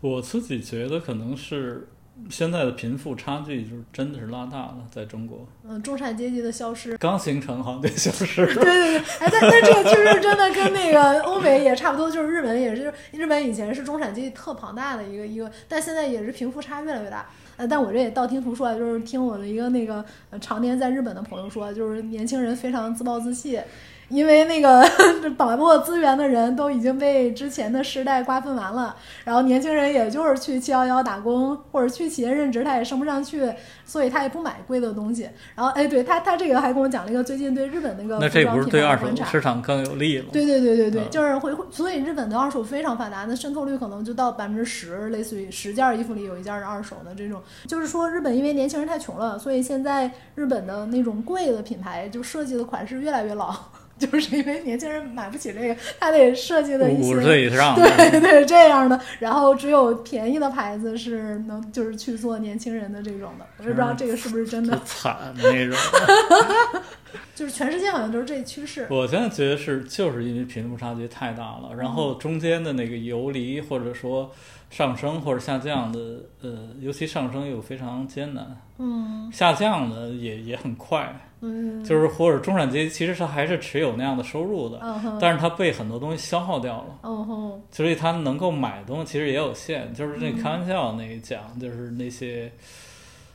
[0.00, 1.88] 我自己觉得可能是
[2.28, 6.96] 现在的贫富差距就是真的是拉大了，在中国嗯，中产阶级的消失。
[6.98, 8.54] 刚形成好像就消失了。
[8.60, 17.26] 对对对，哎，但但这个确实真的跟那个欧美也差不多，就是日本也是，日本以前是中产阶级特庞大的一个一个，但现在也是贫富差越来越大。
[17.56, 23.60] 呃，但我这也道听途说，就是听我的一个那个呃常年在日本的朋友说，就是年轻人非常自暴自弃。
[24.10, 24.84] 因为那个
[25.38, 28.94] 把握资源的人都已经被之前的时代瓜分完了，
[29.24, 33.50] 然后年轻人也就是去七幺幺打工或者去企业任职，他也升不上去，
[33.84, 35.28] 所以他也不买贵的东西。
[35.54, 39.06] 然后哎，对他他这个还跟我讲了一个最近对日本那个那这不是服装品对二手。
[39.30, 40.24] 市场更有利了？
[40.32, 47.40] 对对对对对，嗯就是会会，所以日本的二手非常发达，那渗透率可能就到百分之十，类似于十件衣服里有一件是二手的这种。
[47.68, 53.54] 就是说，日本因为年轻人太穷了，所以现在日本的那种贵的品牌就设计的款式越来越老，
[54.00, 65.76] 就是因为年轻人买不起这个，他得设计的一些五十岁以上，对对，这样的，然后只有便宜的牌子是能就是去做年轻人的这种的，我也不知道这个是不是真特的，惨那种。
[67.40, 68.86] 就是全世界好像都是这趋势。
[68.90, 74.30] 我现在觉得是，就是因为贫富差距太大了，然后中间的那个游离或者说
[74.68, 75.98] 上升或者下降的，
[76.42, 86.98] 呃，尤其上升又非常艰难，嗯下降的也也很快，嗯，就是或者中产阶级其实他还是持有那样的收入的，嗯哼，但是他被很多东西消耗掉了。
[87.04, 92.52] 嗯哼，所以他能够买的东西其实也有限，就是那嗯开玩笑那个讲，就是那些。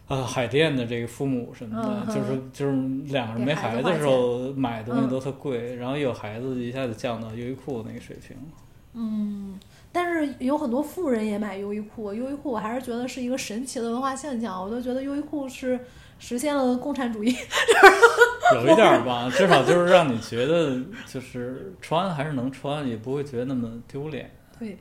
[0.07, 8.37] 啊，海淀的这个父母什么的，嗯就是就是两个人没孩子的时候买东西都特贵，然后有孩子一下子降到优衣库那个水平。
[8.93, 9.59] 嗯，
[9.91, 15.79] 但是有很多富人也买优衣库，优衣库我还是觉得是一个神奇的文化现象，我都觉得优衣库是
[16.17, 17.35] 实现了共产主义。
[18.53, 24.29] 有一点儿吧，至少就是让你觉得就是穿还是能穿，也不会觉得那么丢脸。
[24.59, 24.77] 对，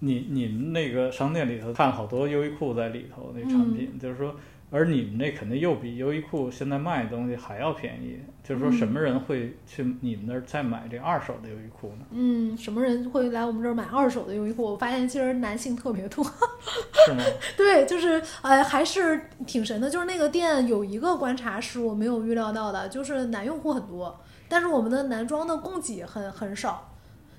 [0.00, 4.36] 你你们那个商店里头看好多优衣库在里头那产品，嗯就是说，
[4.70, 8.18] 而你们那肯定又比优衣库现在卖的东西还要便宜。
[8.42, 12.06] 就是说，什么人会去你们那儿再买这二手的优衣库呢？
[12.12, 14.62] 嗯，什么人会来我们这儿买二手的优衣库？
[14.62, 16.24] 我发现其实男性特别多。
[16.24, 17.24] 是吗？
[17.56, 19.90] 对，就是呃，还是挺神的。
[19.90, 26.95] 就是那个店有一个观察是我没有预料到的，就是男用户很多，但是我们的男装的供给很很少。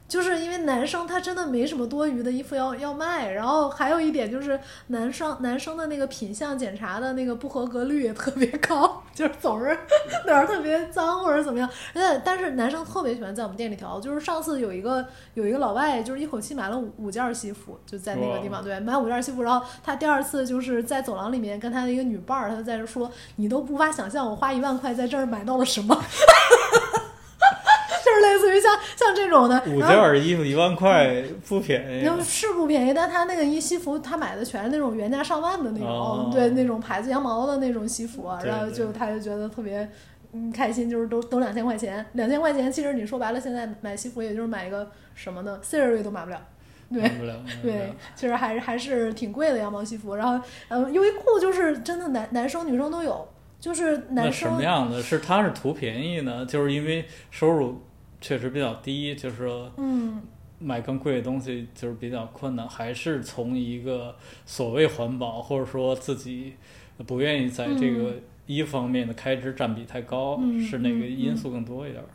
[0.08, 9.78] 就是因为男生他真的没什么多余的衣服要要卖，然后还有一点就是男生男生的那个品相检查的那个不合格率也特别高， 就是总是
[10.26, 11.70] 哪儿特别脏或者怎么样。
[11.94, 25.94] 但但是男生特别喜欢在我们店里挑，就是上次有一个有一个老外，就是一口气买了五五件西服，就在那个地方，对，买五件西服，然后他第二次就是在走廊里面跟他的一个女伴儿，他在这说，你都无法想象我花一万块在这儿买到了什么。
[28.68, 32.18] 像像这种的，五件儿衣服一万块不便宜就。
[32.22, 39.90] 是不便宜，但他那个一西服，他买的全是那种原价上万的那种，哦对那种牌子羊毛的那种西服，然后就他就觉得特别
[40.34, 46.40] 嗯开心，就是都都两千块钱，两千块钱其实你说白了，现在买西服也就是买一个什么呢，Siri 都买不了。
[46.94, 47.02] 对
[47.62, 50.16] 对，其实还是还是挺贵的羊毛西服。
[50.16, 53.28] 然后，嗯，优衣库就是真的男男生女生都有，
[53.60, 56.46] 就是男生什么样的是他是图便宜呢？
[56.46, 57.82] 就是因为收入
[58.28, 60.22] 确实比较低，就是说嗯
[60.60, 64.14] 买更贵的东西就是比较困难，还是从一个
[64.46, 66.56] 所谓环保，或者说自己
[67.06, 68.16] 不愿意在这个
[68.46, 72.10] 一方面的开支占比太高，嗯是那个嗯因素更多一点儿？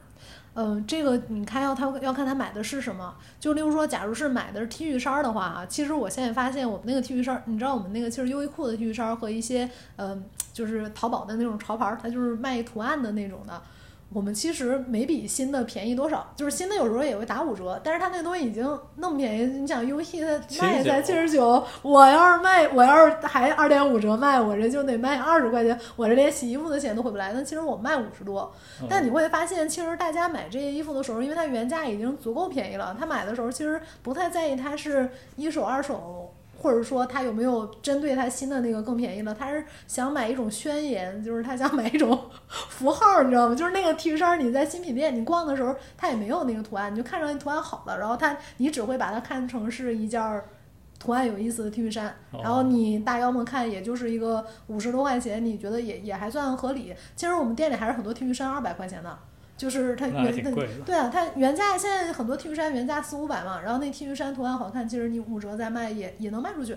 [0.54, 3.14] 嗯，这个你看要他要看他买的是什么。
[3.40, 13.62] 就例如说，假如是买的是 T 恤衫儿的话啊，其实我现在发现我们那个 T 恤衫儿，你知道我们那个其实优衣库的 T 恤衫儿和一些嗯，就是淘宝的那种潮牌儿，它就是卖图案的那种的。
[14.14, 27.32] 我们其实没比新的便宜多少，就是新的有时候也会打五折，但是它那东西已经那么便宜，你想优衣它卖才七十九，我要是卖，我要是还二点五折卖，我这就得卖二十块钱，我这连洗衣服的钱都回不来。
[27.32, 28.52] 那其实我卖五十多，
[28.88, 36.34] 但你会发现，其实大家买这些衣服的时候，因为它原价已经足够便宜了，他买的时候其实不太在意它是一手二手。
[36.59, 39.34] 或者说他有没有针对他新的那个更便宜了？
[39.34, 43.55] 他是想买一种宣言，就是他想买一种 符号，你知道吗？
[43.55, 50.22] 就是那个 T 恤衫，你在新品店你逛的时候，它也没有那个图案，你就看上那图案好了，然后他你只会把它看成是一件
[51.00, 56.94] 图案有意思的 T 恤衫，然后你大腰们看也就是一个五十多块钱，你觉得也也还算合理。
[57.16, 59.18] 其实我们店里还是很多 T 恤衫二百块钱的。
[59.62, 60.72] 就是它原挺贵的。
[60.84, 66.76] 对啊，它原价现在很多 T 恤衫原价四五百嘛，然后那 T 恤衫图案好看，其实你五折再卖也也能卖出去。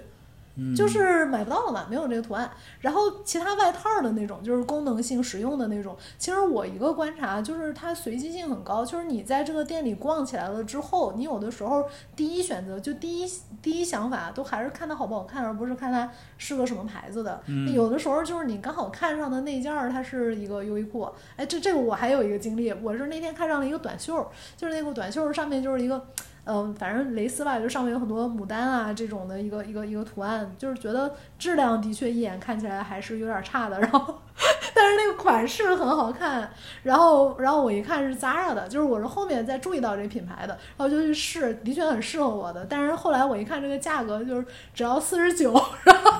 [0.58, 2.50] 嗯就是买不到了嘛，没有这个图案。
[2.80, 11.86] 然后其他外套的那种，就是功能性实用的那种，其实我一个观察就是它随机性很高，就是你在这个店里逛起来了之后，你有的时候
[12.16, 13.32] 第一选择就第一
[13.62, 17.42] 第一想法都还是看它好不好看，而不是看它是个什么牌子的。
[17.48, 26.06] 嗯有的时候就是你刚好看上的那件儿，它是一个优衣库，哎，这这个我还有一个经历，我是那天看上了一个短袖儿，就是那个短袖儿上面就是一个。
[26.48, 34.22] 嗯，反正蕾丝吧，就上面有很多牡丹啊这种的一个一个一个图案，就是觉得质量的确一眼看起来还是有点差的，然后
[34.76, 36.48] 但是那个款式很好看，
[36.84, 45.52] 然后然后我一看是 Zara 的，就是我是后面再注意到这品牌的，然后就去试，的确很适合我的，但是后来我一看这个价格就是只要四十九，
[45.84, 46.12] 然后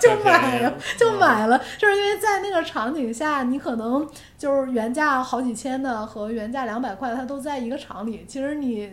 [0.00, 4.08] 就买了，就买了，就是因为在那个场景下，你可能
[4.38, 8.90] 就是原价好几千的和原价两百块，它都在一个厂里，其实你。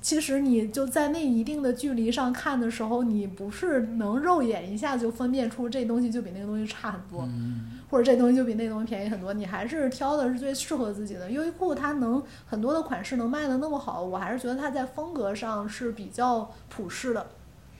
[0.00, 7.28] 其实你就在那一定的距离上看的时候，你不是能肉眼一下就分辨出这东西就比那个东西差很多，
[7.90, 9.32] 或者这东西就比那东西便宜很多。
[9.32, 11.30] 你还是挑的是最适合自己的。
[11.30, 17.26] 优衣库它能很多的款式能卖的那么好，我还是觉得它在风格上是比较普适的。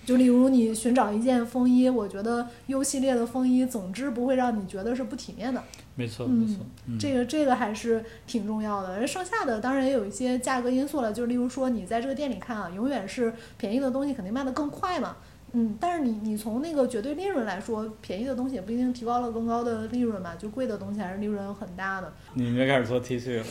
[0.05, 5.63] 就例如你寻找一件风衣，我觉得 U 系列的风衣，总之不会让你觉得是不体面的。
[5.99, 8.95] 没错，嗯没错，嗯这个这个还是挺重要的。
[8.95, 15.17] 而剩下的当然也有一些价格因素了，就例如说你在这个店里看啊，永远是便宜的东西肯定卖得更快嘛。
[15.53, 22.13] 嗯，但是你你从那个绝对利润来说，便宜的东西也不一定提高了更高的利润嘛，就贵的东西还是利润很大的。
[22.35, 23.45] 你们开始做 T 恤了，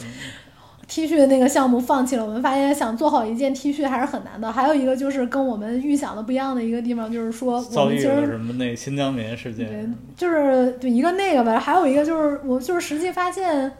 [0.88, 4.50] T 恤那个项目放弃了，我们发现想做好一件 T 恤还是很难的。
[4.52, 13.72] 还有一个就是跟我们预想的不一样的一个地方，就是说我遭遇们其实了什么那新疆棉事对件，，就是对一个那个吧，还有一个就是我就是实际发现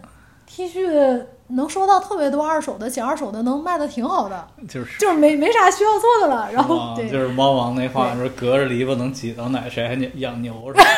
[0.46, 6.50] T 恤能收到特别多二手的，且二手的能卖的挺好的，就是就是没没啥需要做的了。
[6.52, 10.84] 然后啊对，就是猫王那话说隔着篱笆能挤到奶，谁还养养牛是吧？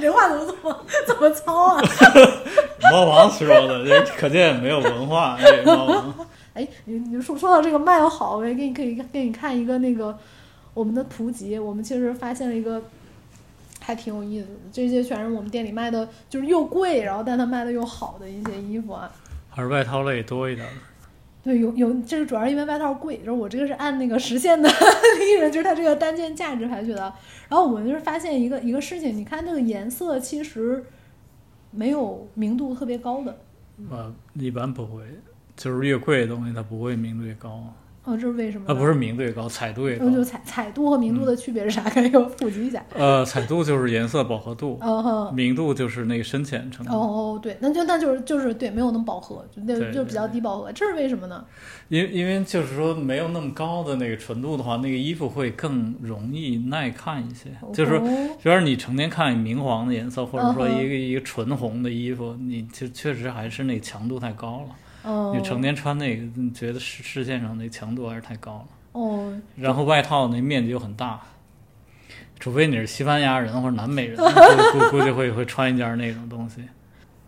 [0.00, 1.80] 这话怎么这么 这么糙啊？
[2.92, 5.36] 猫王说的，这可见没有文化。
[5.40, 6.14] 这猫王，
[6.52, 10.16] 哎，你你说说到这个卖的好，我也给你可以给你看一个那个
[10.74, 12.82] 我们的图集，我们其实发现了一个
[13.80, 19.10] 还挺有意思的，这些全是我们店里卖的，就是又贵，然后但它卖的又好的一些衣服啊。
[19.48, 20.66] 还是外套类多一点。
[21.44, 27.12] 对，有有，这个主要是因为外套贵，就是我这个是按那个实现的利润，就是它这个单件价值排序的。
[27.48, 30.84] 然后我们就是发现一个一个事情，你看这个颜色其实
[31.72, 33.36] 没有明度特别高的，
[33.90, 35.04] 呃，一般不会，
[35.56, 37.74] 就是越贵的东西它不会明度越高。
[38.04, 38.74] 哦，这是为什么呢？
[38.74, 40.12] 啊，不是明度越高，彩度越高嗯，。
[40.12, 41.82] 就彩彩度和明度的区别是啥？
[41.88, 42.84] 可以给我普及一下。
[42.94, 46.92] 呃，彩度就是颜色饱和度，哦，明度就是那个深浅程度。
[46.92, 51.44] 哦哦，对，那就那就是就是对，没有那么饱和，就那对就比较低饱和，这是为什么呢？
[51.90, 57.50] 因因为就是说没有那么高的那个纯度的话，那个衣服会更容易耐看一些。
[57.72, 64.74] 就是说，哦比如说你成天看明黄的颜色，或者说一个一个纯红的衣服，你就确实还是那个强度太高了。
[65.02, 68.66] 哦，你成天穿那个，你觉得视视线上那强度还是太高了。
[68.92, 71.20] 哦，然后外套那面积又很大，
[72.38, 74.16] 除非你是西班牙人或者南美人，
[74.72, 76.62] 估估估计会会穿一件那种东西。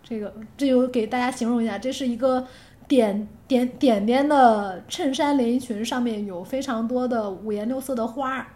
[0.03, 2.47] 这个这就给大家形容一下，这是一个
[2.87, 8.47] 点点点点的衬衫连衣裙，上面有非常多的五颜六色的花儿。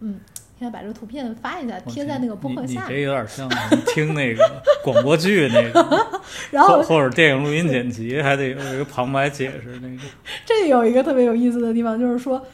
[0.00, 0.20] 嗯，
[0.58, 2.72] 现在把这个图片发一下，贴在那个播客下面。
[2.72, 3.48] 你你这有点像
[3.94, 4.42] 听那个
[4.82, 10.02] 广播剧那个， 然后或或者电影录音剪辑，还得有一个旁白解释那个。
[10.44, 12.44] 这有一个特别有意思的地方，就是说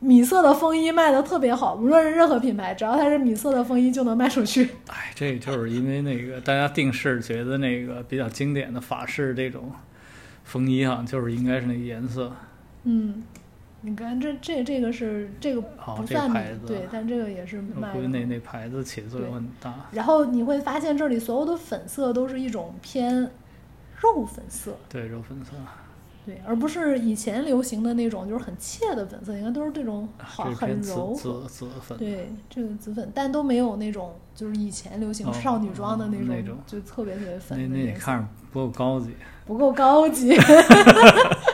[0.00, 4.68] 米色的风衣卖的特别好，无论是任何品牌，只要它是米色的风衣就能卖出去。
[4.88, 9.70] 哎，这就是因为那个大家定式觉得那个比较经典的法式这种
[10.42, 12.32] 风衣啊，就是应该是那个颜色。
[12.82, 13.22] 嗯，
[13.84, 18.24] 你看这这这个是这个哦不这个牌子对，但这个也是我卖估计那。
[18.24, 19.74] 那牌子起作用很大。
[19.90, 23.30] 然后你会发现这里所有的粉色都是一种偏
[24.00, 25.50] 肉粉色，对，肉粉色，
[26.24, 31.66] 对，而不是以前流行的那种就是很怯的粉色，应该都是这种好很柔和紫。
[31.66, 31.98] 紫粉。
[31.98, 39.10] 对，这个紫粉，但都没有那种就是以前流行哦少女装的那种，那种就特别特别粉那那的颜色你看着不够高级。
[39.44, 40.36] 不够高级，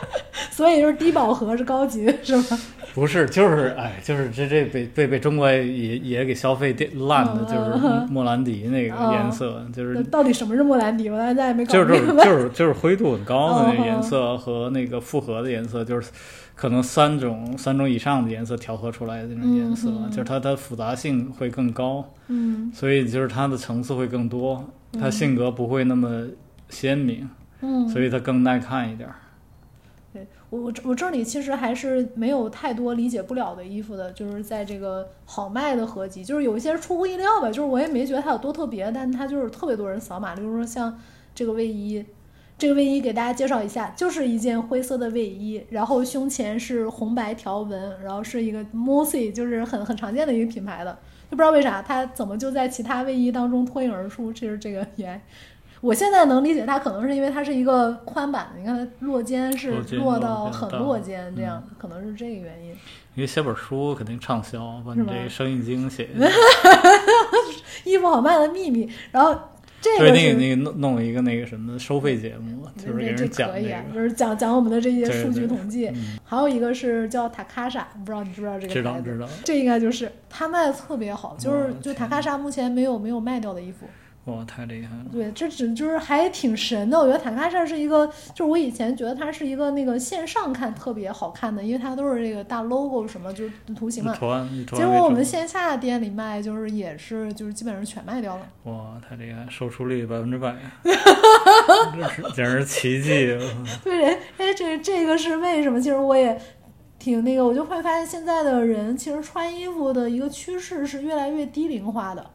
[0.58, 2.58] 所以就是低饱和是高级 是吗？
[2.92, 11.08] 不是，就是哎，就是这这被被被中国也也给消费电烂的，就是莫兰迪那个颜色，就是到底什么是莫兰迪？
[11.08, 12.06] 我到现在还没搞就是。
[12.24, 16.10] 就是就是灰度很高的那个哦颜色和那个复合的颜色，就是
[16.56, 24.68] 可能三种三种以上的颜色调和出来的那种颜色，就是它它复杂性会更高，嗯所以就是它的层次会更多，
[25.00, 26.26] 它性格不会那么
[26.68, 27.30] 鲜明，
[27.60, 29.14] 嗯，所以它更耐看一点儿。
[29.14, 29.27] 对
[30.50, 40.98] 我我这里其实还是没有太多理解不了的衣服的，就是在这个好卖的合集，就是有一些出乎意料吧，就是我也没觉得它有多特别，但它就是特别多人扫码，比如说像
[41.34, 42.04] 这个卫衣。
[42.56, 50.92] 这个卫衣给大家介绍一下，就是一件灰色的卫衣，然后胸前是红白条纹，然后是一个 Mossy，就是很很常见的一个品牌的，
[51.30, 54.32] 就不知道为啥它怎么就在其他卫衣当中脱颖而出。
[54.32, 55.20] 其实这个也，
[55.80, 62.70] 我现在能理解它，可能是因为它是一个宽版的，你看它落肩是落到很落肩这样，可能是这个原因。
[63.14, 66.08] 因为写本书肯定畅销，把你这生意经写。
[67.84, 69.36] 衣服好卖的秘密，然后
[69.80, 74.00] 这，个是那个那个弄弄一个那个什么收费节目，就是给这人讲这可以啊，就。
[74.00, 75.88] 是讲讲我们的这些数据对对统计。
[75.88, 78.82] 嗯，还有一个是叫塔卡莎，不知道你知不知道这知个知？
[78.82, 79.26] 道知道。
[79.44, 83.86] 这应该就是他卖的特别好，就是哇就塔卡莎目前没有没有卖掉的衣服。
[84.24, 85.06] 哇，太厉害了！
[85.10, 86.98] 对，这只就是还挺神的。
[86.98, 94.14] 我觉得塔卡莎是一个，就是我以前觉得它是一个那个线上看特别好看的，因为它都是这个大 logo 什么就是图形嘛。
[94.14, 95.00] 图案图结案为主。
[95.00, 98.46] 果我们线下店里卖就是也是就是基本上全卖掉了。
[98.64, 100.54] 哇，太厉害，售出率百分之百，
[100.84, 103.34] 这是简直是奇迹！
[103.82, 105.80] 对，哎，这这个是为什么？
[105.80, 106.38] 其实我也
[106.98, 112.30] 挺那个，我就会发现现在的人其实穿衣服的一个趋势是越来越低龄化的。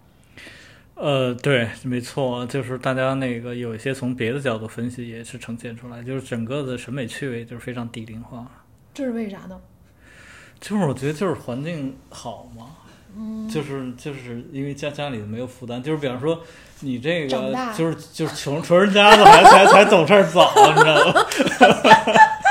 [0.96, 8.46] 呃，对，没错，就是大家那个有一些从别的角度分析也是呈现出来，就是整个的审美趣味就是非常低龄化。
[8.94, 9.60] 这是为啥呢？
[10.60, 12.68] 就是我觉得就是环境好嘛，
[13.18, 16.40] 嗯，就是就是因为家家里没有负担，就是比方说
[16.82, 21.14] 你这个就是就是穷穷人家的还才才懂事儿早，你知道吗？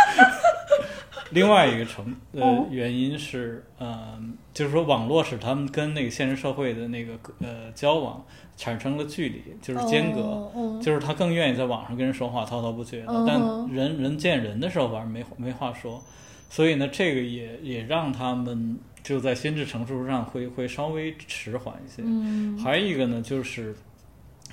[1.33, 2.67] 另外一个成呃哦。
[2.71, 4.21] 原因是，呃，
[4.55, 8.25] 就是说网络使他们跟那个现实社会的那个呃交往
[8.57, 10.21] 产生了距离，就是间隔。
[10.21, 13.25] 哦嗯就是他更愿意在网上跟人说话，滔滔不绝的，嗯。
[13.27, 16.03] 但哼人人见人的时候反而没没话说，
[16.51, 22.03] 所以呢，这个也也让他们就在心智成熟上会会稍微迟缓一些。
[22.05, 22.59] 嗯。
[22.59, 23.75] 还有一个呢，就是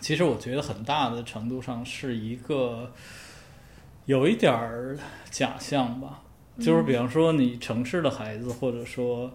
[0.01, 2.91] 其实我觉得很大的程度上是一个
[4.05, 4.97] 有一点儿
[5.31, 6.21] 假象吧，
[6.59, 9.31] 就是比方说你城市的孩子，或者说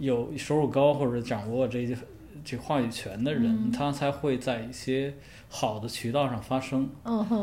[0.00, 1.96] 有收入高或者掌握这些
[2.44, 5.12] 这话语权的人，嗯他才会在一些
[5.48, 6.88] 好的渠道上发声，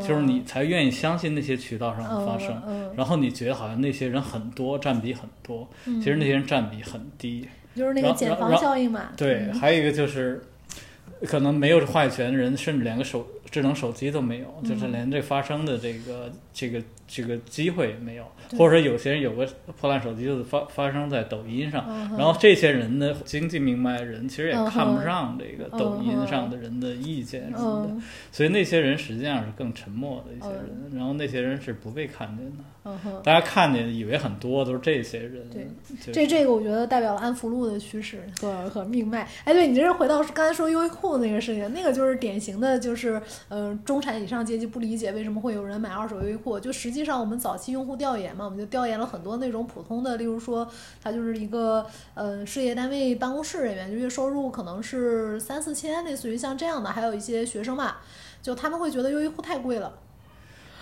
[0.00, 2.62] 就是你才愿意相信那些渠道上的发声。
[2.66, 7.46] 嗯，然后你觉得好像那些人很多，占比很多，嗯其实那些人占比很低。
[7.74, 9.10] 就是那个减房效应嘛。
[9.16, 10.42] 对，嗯还有一个就是，
[11.24, 16.80] 可能没有话语权的人，甚至连个手智能手机都没有，嗯就是连这发声的这个这个
[17.16, 18.24] 这个机会也没有，
[18.58, 19.48] 或者说有些人有个
[19.80, 21.86] 破烂手机，就是发发生在抖音上。
[22.18, 32.64] 然后这些人的，经济明白的人，其实也看不上这个抖音上的人的意见什么的，嗯所以那些人实际上是更沉默的一些人，然后那些人是不被看见的。
[33.24, 35.66] 大家看见以为很多都是这些人，对
[36.12, 39.26] 这这个我觉得代表了安福路的趋势和和命脉。
[39.44, 46.60] 哎，对你这是回到刚才说优衣库那个事情，那个就是典型的，就是呃中产以上阶级不理解为什么会有人买二手优衣库。
[46.60, 50.68] 就实际上我们早期用户调研嘛，我们就调研了很多那种普通的，例如说
[51.02, 57.96] 他就是一个呃事业单位办公室人员，就月收入可能是三四千，类似于像这样的，还有一些学生嘛，
[58.42, 59.92] 就他们会觉得优衣库太贵了。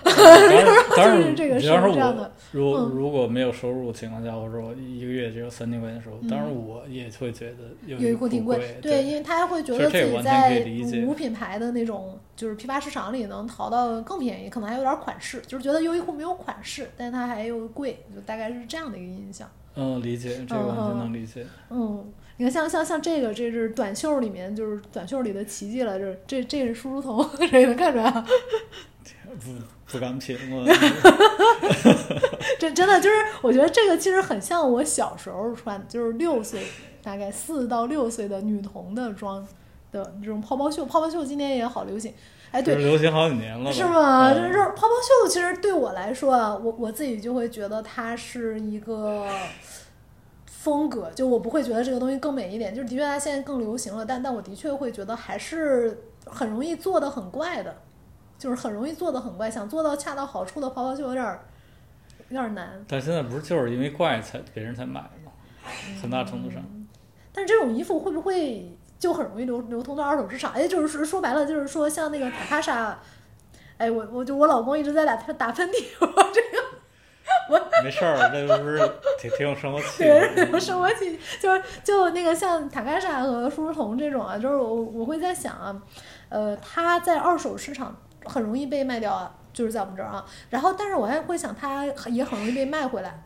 [0.14, 10.64] 当然，当然，就是这个是这样的如如果没有收入的情况下，或者我一个月只有三千块钱收入，当然我也会觉得优优衣库挺贵，对，因为他会觉得自己在
[11.06, 19.48] 无品牌的那种就是批发市场里能淘到更便宜，可能还有点款式，就是觉得优衣库没有款式，但是它还又贵，就大概是这样的一个印象。
[19.76, 21.44] 嗯，理解，这个完全能理解。
[21.70, 22.04] 嗯，
[22.36, 28.24] 你看像像像这个，这是短袖里面就是短袖里的奇迹了，这这这是梳梳头， 这也能看出来啊。
[29.34, 29.52] 不
[29.86, 30.66] 不敢评论，
[32.58, 36.66] 这真的就是，我觉得这个其实很像我小时候穿，就是六岁，
[37.02, 39.46] 大概四到六岁的女童的装
[39.92, 40.84] 的这种泡泡袖。
[40.86, 42.12] 泡泡袖今年也好流行，
[42.50, 44.30] 哎，对，流行好几年了，是吗？
[44.32, 44.88] 嗯就是泡泡
[45.22, 49.26] 袖，其实对我来说啊，我我自己就会觉得它是一个
[50.46, 52.74] 风格，就我不会觉得这个东西更美一点。
[52.74, 57.76] 就是的确它现在更流行了，但但我的确会觉得还是很容易做的很怪的，
[58.44, 61.40] 就是很容易做的很怪，想做到恰到好处的泡泡就有点儿
[62.28, 62.84] 有点儿难。
[62.86, 65.32] 但现在不是就是因为怪才别人才买吗？
[66.02, 66.62] 很大程度上，
[67.32, 70.52] 但是这种衣服会不会就很容易流流通到二手市场？
[70.52, 72.98] 哎，就是说说白了，就是说像那个塔卡莎，
[73.78, 78.78] 哎，我我就我老公一直在打打喷嚏，我这个没事儿，这不是
[79.18, 80.46] 挺挺有生活气对的。
[80.48, 85.82] 有生活气，就是就那个像塔卡莎和舒舒同这种啊，就是我我会在想啊，
[86.28, 90.24] 呃，他在二手市场很容易被卖掉啊，就是在我们这儿啊。
[90.50, 93.24] 然后，但是我还会想，它也很容易被卖回来，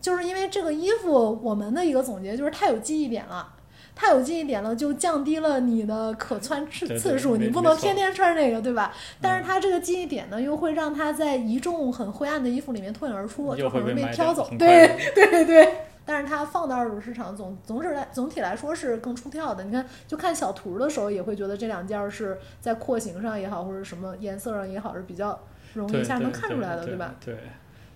[0.00, 3.54] 就是因为这个衣服，我们的一个总结就是太有记忆点了。
[3.92, 8.94] 太有记忆点了，就降低了你的可穿次次数，你不能天天穿这个，对吧？
[9.20, 14.44] 但是嗯它这个记忆点呢，又会让它在一众很灰暗的衣服里面脱颖而出，就很容易被挑走。
[14.44, 15.74] 很对快对对，
[16.10, 19.62] 但是它放到二手市场总总是来总体来说是更出挑的。
[19.62, 25.38] 你看，就看小图的时候，也会觉得这两件儿是在廓形上也好，或者什么颜色上也好，是比较
[25.72, 27.14] 容易一下能看出来的，对吧？？
[27.24, 27.36] 对，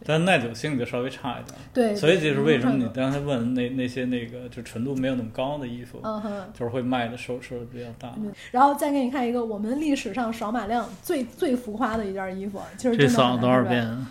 [0.06, 1.56] 但耐久性就稍微差一点。
[1.72, 6.52] 对，所以这是为什么你刚才问那那些那个就纯度没有那么高的衣服，嗯哼。
[6.52, 8.14] 就是会卖的收收的比较大。
[8.16, 13.64] 嗯然后再给你看一个我们历史上扫码量最最浮夸的一件衣服，就是这真的扫了多少？
[13.64, 14.06] 遍？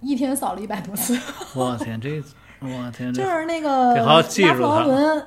[0.00, 1.16] 一天扫了一百多次，
[1.54, 2.22] 我天，这
[2.64, 5.26] 我天，这就是那个得好好记住拉夫劳它伦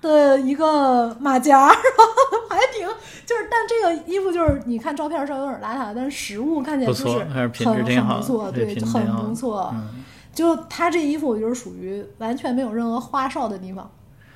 [0.00, 2.88] 的一个马甲， 然后还挺
[3.26, 9.70] 就是，但这个衣服就是你看照片稍微有点邋遢，但是实物看起来不就是错还是品质很挺好很不错，对，很不错。
[9.74, 10.02] 嗯，
[10.32, 13.90] 就他这衣服就是属于完全没有任何花哨的地方，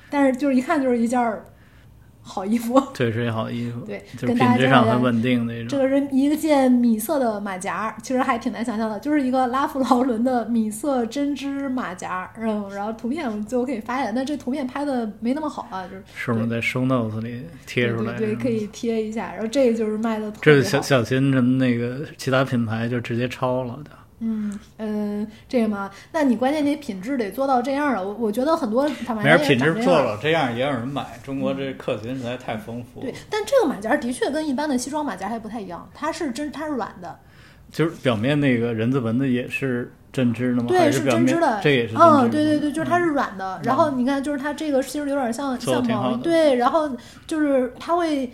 [0.09, 1.43] 但是就是一看就是一件儿
[2.27, 2.81] 好衣服。
[2.95, 5.67] 对，是一好衣服，对就是跟大品家介绍一下质上很稳定那种。
[5.67, 18.13] 这个是一个件米色的马甲，其实还挺难想象的，就是一个拉夫劳伦的米色针织马甲，嗯，然后图片我们最后可以发下来，但这图片拍的没那么好啊，就是是不是在 show notes 里贴出来？
[18.13, 23.91] 对对对，可以贴一下，然后这个就是卖的特这小别好，小心什么那个其他品牌就直接抄了的。
[24.19, 31.05] 嗯嗯，这个嘛，那你关键你品质得做到这样了，我我觉得很多品质做长这样了这样也有人买。
[31.23, 37.19] 中国这客群实在太丰富了对，，但这个马甲的确跟一般的西装马甲还不太一样，它是真它是软的，
[37.71, 40.69] 就是表面那个人字纹的也是针织的吗？
[40.69, 43.59] 对，是针织的，这也是嗯，对对对，就是它是软的。
[43.63, 46.89] 然后你看，就是它这个其实有点像像毛对，然后
[47.27, 48.31] 就是它会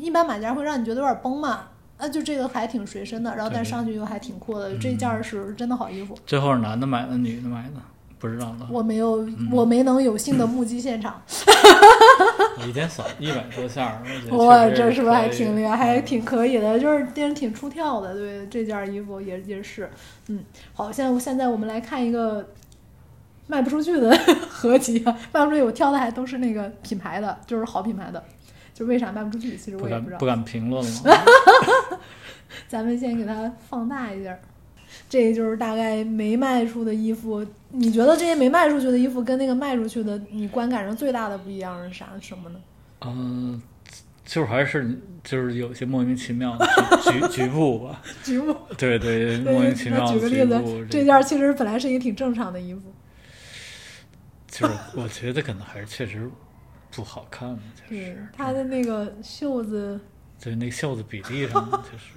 [0.00, 1.60] 一般马甲会让你觉得有点崩嘛，
[1.98, 6.16] 啊，就这个还挺随身的，然后但上去又还挺酷的，这件儿是真的好衣服。
[6.26, 7.80] 最后是男的买的，女的买的，
[8.18, 8.68] 不知道了。
[8.70, 11.22] 我没有，我没能有幸的目击现场，
[12.66, 18.14] 一天扫一百多下哇，这是不是还挺厉害，还挺可以的，就是真是挺出挑的。
[18.14, 19.90] 对，这件衣服也也是，
[20.28, 20.44] 嗯，
[20.74, 22.46] 好，现在现在我们来看一个
[23.46, 24.14] 卖不出去的
[24.50, 28.22] 合集啊，卖不出去，我挑的还都是那个品牌的，就是好品牌的，
[28.76, 30.26] 就为啥卖不出去，其实我也不知道敢不。
[30.26, 31.98] 敢评论了。
[32.68, 34.40] 咱们先给它放大一点儿，
[35.08, 37.44] 这就是大概没卖出的衣服。
[37.70, 42.08] 你觉得这些没卖出去的衣服跟那个卖出去的，你观感上最大的不一样是啥？
[42.20, 42.60] 什么呢？
[43.00, 43.62] 嗯，
[44.26, 46.66] 就是还是就是有些莫名其妙的
[47.10, 48.02] 局局局部吧。
[48.22, 48.54] 局部。
[48.76, 52.92] 对对，对莫名其妙的举个例子局部，，这件其实本来是一个挺正常的衣服，
[54.48, 56.28] 就是我觉得可能还是确实
[56.96, 57.56] 不好看，
[57.88, 60.00] 就是他的那个袖子，
[60.40, 62.14] 就是那个袖子比例上 就是。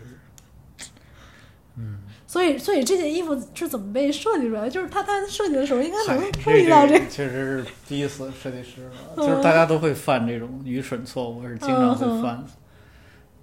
[1.81, 4.69] 嗯所以所以这件衣服是怎么被设计出来的？
[4.69, 12.45] 就是他他设计的时候应该能注意到这这个确实是第一次设计师了，就是大家都会犯这种愚蠢错误，是经常会犯。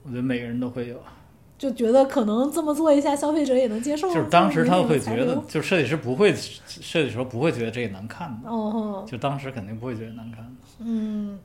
[0.02, 1.02] 我觉得每个人都会有，
[1.58, 4.08] 就觉得可能这么做一下，消费者也能接受。
[4.08, 8.50] 就是当时他会觉得，就设计师不会设计时候不会觉得这个难看的，
[9.06, 10.50] 就当时肯定不会觉得难看的。
[10.80, 11.38] 嗯。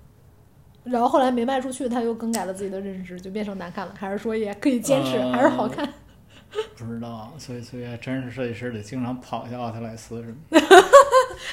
[0.83, 3.93] 然后后来没卖出去，他又更改了自己的认知，就变成难看了。
[3.95, 5.87] 还是说也可以坚持，呃还是好看？
[6.75, 10.35] 不知道，所以所以还真是设计师得经常跑一下奥特莱斯什么。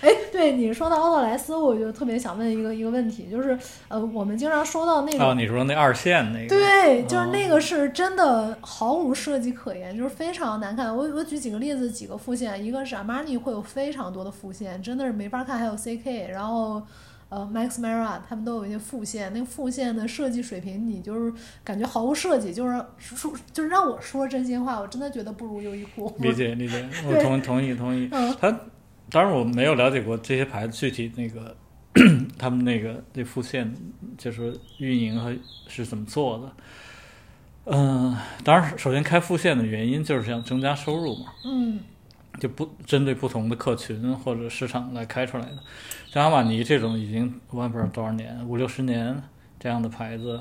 [0.03, 3.59] 哎，对你说到奥特莱斯，我就特别想问一个一个问题，就是
[3.89, 6.49] 呃，我们经常说到那种哦，你说那二线那个？
[6.49, 10.95] 对，就是哦那个是真的毫无设计可言，就是非常难看。
[10.95, 16.82] 我我举几个例子，几个副线，一个是 Armani 会有非常多的副线，真的是没法看，还有 CK，然后
[17.28, 21.32] 呃 Max Mara 他们都有一些副线，那个副线的设计水平，你就是
[21.64, 26.14] 感觉毫无设计，就是说就是让我说真心话，我真的觉得不如优衣库。
[26.20, 28.09] 理解理解，我 对同同意同意。
[28.12, 28.59] 嗯他
[29.11, 31.56] 当然我没有了解过这些牌子具体那个
[32.38, 33.74] 他们那个那副线
[34.16, 35.34] 就是运营和
[35.66, 36.52] 是怎么做的。
[37.70, 41.80] 嗯、当然，首先开副线的原因就是想增加收入嘛，嗯
[42.40, 45.59] 就不针对不同的客群或者市场来开出来的。
[46.11, 49.22] 像阿玛尼这种已经我也不知道多少年，五六十年
[49.59, 50.40] 这样的牌子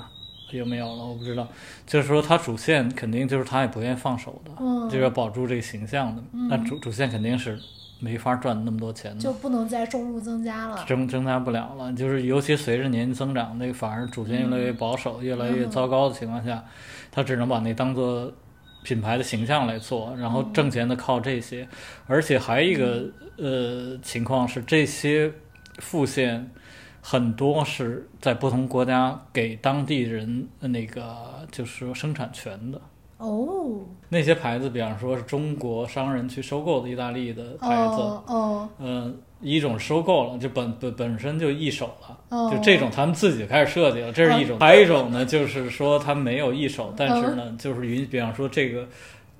[0.51, 1.45] 有没有了，我不知道。
[1.85, 6.23] 就是说，它主线肯定就是他也不愿意放手的，嗯就要保住这个形象的。
[6.49, 7.59] 那主主线肯定是
[7.99, 10.85] 没法赚那么多钱的，就不能再收入增加了。
[10.87, 11.91] 增增加不了了。
[11.93, 16.63] 就是尤其随着年纪增长，那个反而主线越来越保守、越来越糟糕的情况下，
[17.11, 18.31] 他只能把那当做
[18.83, 21.67] 品牌的形象来做，然后挣钱的靠这些。
[22.05, 25.31] 而且还有一个呃情况是，这些
[25.79, 26.49] 副线
[27.01, 32.79] 很多是在不同国家给当地人呃那个就是说生产权的。
[33.17, 33.79] 哦。
[34.09, 38.69] 那些牌子，比方说是中国商人去收购的意大利的牌子，哦哦。
[38.79, 48.87] 呃，一种收购了，就本本本身就一手了，哦，就这种他们自己开始设计了，这是一种；还有一种呢，就是说他没有一手，但是呢，就是允，比方说这个。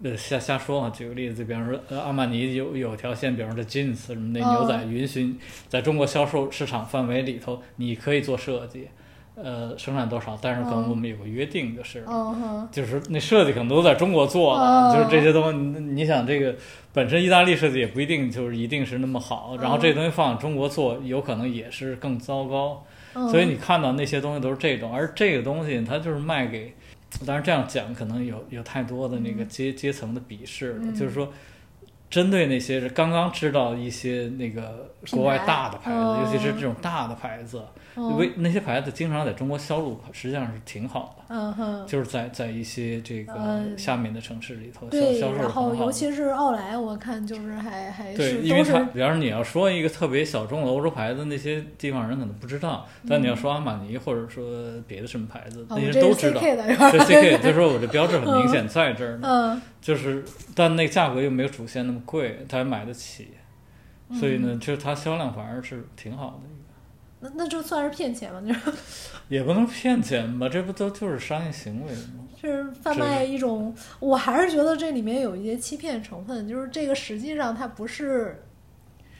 [0.03, 4.59] 呃，瞎瞎说啊，举个例子，比方说，呃，阿玛尼有有条线，比方说这 jeans 什么的哦。
[4.59, 5.35] 牛仔，允许
[5.67, 8.87] 在中国销售市场范围里头，你可以做设计，
[9.39, 12.03] 呃，生产多少，但是可能哦我们有个约定，就是，
[12.71, 16.55] 就是那设计可能都在中国做的，哦就是这些东西，你你想这个
[16.91, 22.83] 本身意大利设计也不一定就是一定是那么好，然后这东西放在中国做，有可能也是更糟糕。
[23.13, 23.29] 嗯。
[23.29, 26.73] 所以你看到那些东西都是这种，而这个东西它就是卖给，
[27.25, 30.95] 当然这样讲可能有有太多的那个阶、阶层的鄙视了，嗯。
[30.95, 31.31] 就是说。
[32.09, 36.23] 针对那些是刚刚知道一些那个国外大的牌子，哦。
[36.23, 37.61] 尤其是这种大的牌子，
[37.95, 41.23] 嗯为那些牌子经常在中国销路实际上是挺好的。
[41.29, 44.89] 嗯哼，就是在在一些这个嗯下面的城市里头
[45.19, 45.75] 销售然后。
[45.75, 54.45] 尤其是奥莱，我看就是还还对，因为它，比方说你要说一个特别小众的欧洲牌子，那些地方人可能不知道，但你要说阿玛尼或者说
[54.87, 56.39] 别的什么牌子，那些都知道。
[56.39, 56.55] 对
[56.99, 60.21] CK，就是说我这标志很明显 在这儿呢，嗯就是
[60.53, 63.29] 但那价格又没有主线那么贵，他也买得起，
[64.19, 66.49] 所以嗯呢，就是它销量反而是挺好的。
[67.21, 68.59] 那那就算是骗钱吧，就是
[69.29, 72.27] 也不能骗钱吧，这不都就是商业行为吗？
[72.41, 78.43] 是贩卖一种，我还是觉得这里面有一些欺骗成分，就是这个实际上它不是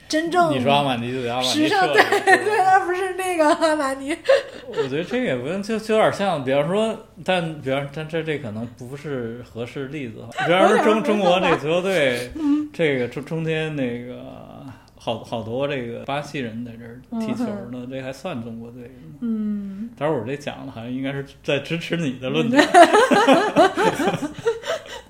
[0.08, 4.16] 真正你说阿玛尼就得阿玛尼时尚对，对，他不是那个阿玛尼，
[4.68, 10.24] 我觉得这个也不用，就就有点像，比方说，但比方但这这可能不是合适例子。
[10.46, 12.32] 比方说中中国这足球队，
[12.74, 18.92] 这个中中间那个好好多这个巴西人在这儿踢球呢，这还算中国队。
[19.20, 22.64] 嗯，但是我这讲的好像应该是在支持你的论点。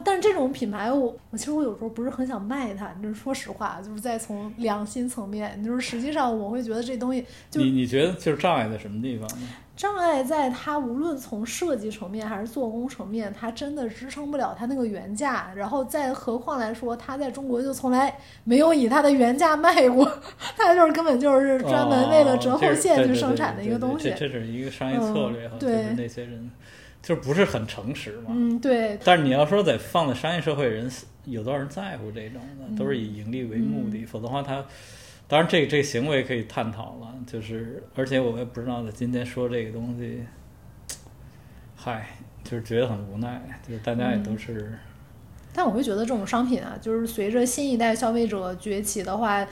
[0.07, 9.49] 但是这种品牌我，我其实我有时候不是很想卖它，就是说实话，就是在从良心层面，就是实际上我会觉得这东西就你你觉得就是障碍在什么地方呢？
[9.75, 15.51] 障碍在它无论从设计层面还是做工层面，它真的支撑不了它那个原价。
[15.53, 20.09] 然后再何况来说，它在中国就从来没有以它的原价卖过，
[20.55, 24.15] 它就是根本就是专门为了折后线去生产的一个东西哦。
[24.17, 26.49] 这这是一个商业策略哈，嗯对就是那些人
[27.07, 28.31] 就是不是很诚实嘛。
[28.31, 30.91] 嗯，对，但是你要说在放在商业社会，人
[31.23, 32.77] 有多少人在乎这种的？
[32.77, 34.61] 都是以盈利为目嗯的，否则的话他。
[35.25, 40.21] 当然这，这行为可以探讨了，就是，而且我也不知道在今天说这个东西，
[41.77, 42.09] 嗨，
[42.43, 44.77] 就是觉得很无奈，就是大家也都是，
[45.53, 49.47] 但我会觉得这种商品啊，就是随着新一代消费者崛起的话，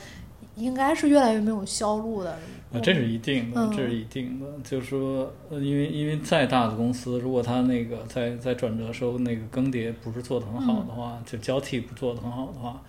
[0.55, 2.37] 应该是越来越没有销路的。
[2.75, 4.45] 啊，这是一定的，嗯这是一定的。
[4.63, 12.81] 就是说，呃因为因为再大的公司，如果它那个在在转折时候那个更迭不是做得很好的话，就交替不做得很好的话，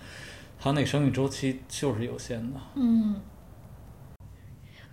[0.58, 2.60] 它那生命周期就是有限的。
[2.74, 3.16] 嗯，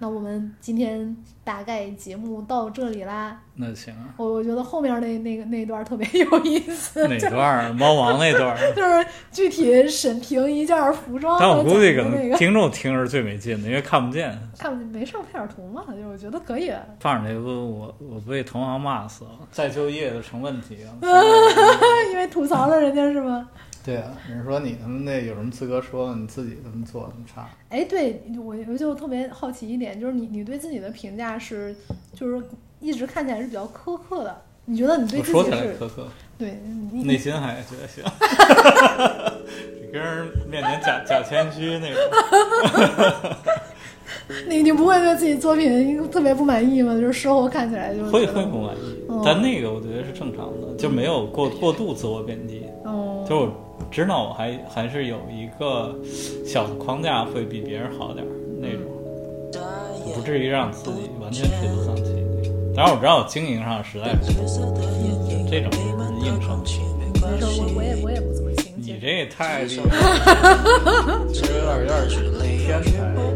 [0.03, 3.39] 那我们今天大概节目到这里啦。
[3.55, 7.71] 那行啊，我我觉得后面那那个那段特别有意思，哪段儿？
[7.71, 8.57] 猫王那段儿。
[8.75, 14.37] 就是具体审评一件服装但我估计可能听众听着最没劲的，因为看不见。
[14.59, 16.69] 看不见没事儿配点图嘛，就我觉得可以。
[16.99, 20.93] 放上去不，我我被同行骂死了，再就业的成问题 了。
[22.11, 23.47] 因为为吐槽了人家是吗？
[23.83, 27.49] 对啊，人说你他妈那有什么资格说你自己怎么做那么差？
[27.69, 31.75] 哎，对我我就特别好奇一点，就是你你对自己的评价是，
[32.13, 32.41] 就是
[32.79, 34.41] 一直看起来是比较苛刻的。
[34.65, 35.73] 你觉得你对自己我说起来是？
[35.77, 36.07] 苛刻，
[36.37, 36.57] 对，
[36.93, 38.01] 你内心还觉得行。
[39.81, 43.35] 你跟人面前假假谦虚那种，
[44.47, 46.93] 你你不会对自己作品特别不满意吗？
[46.97, 52.63] 就是事后看起来就是会会不满意哦，但那个我觉得是正常的，就没有过过度自我贬低。
[52.85, 53.51] 哦，就我
[53.93, 55.95] 知道我还还是有一个
[56.43, 58.29] 小的框架会比别人好点儿
[58.59, 58.91] 那种，
[60.15, 62.03] 不至于让自己完全垂头丧气。
[62.75, 64.41] 当然我知道我经营上实在是就
[65.47, 66.59] 这种人硬撑。
[66.59, 68.49] 没事，我我也我也不怎么。
[68.75, 73.32] 你这也太厉害了， 其实有点有点天才。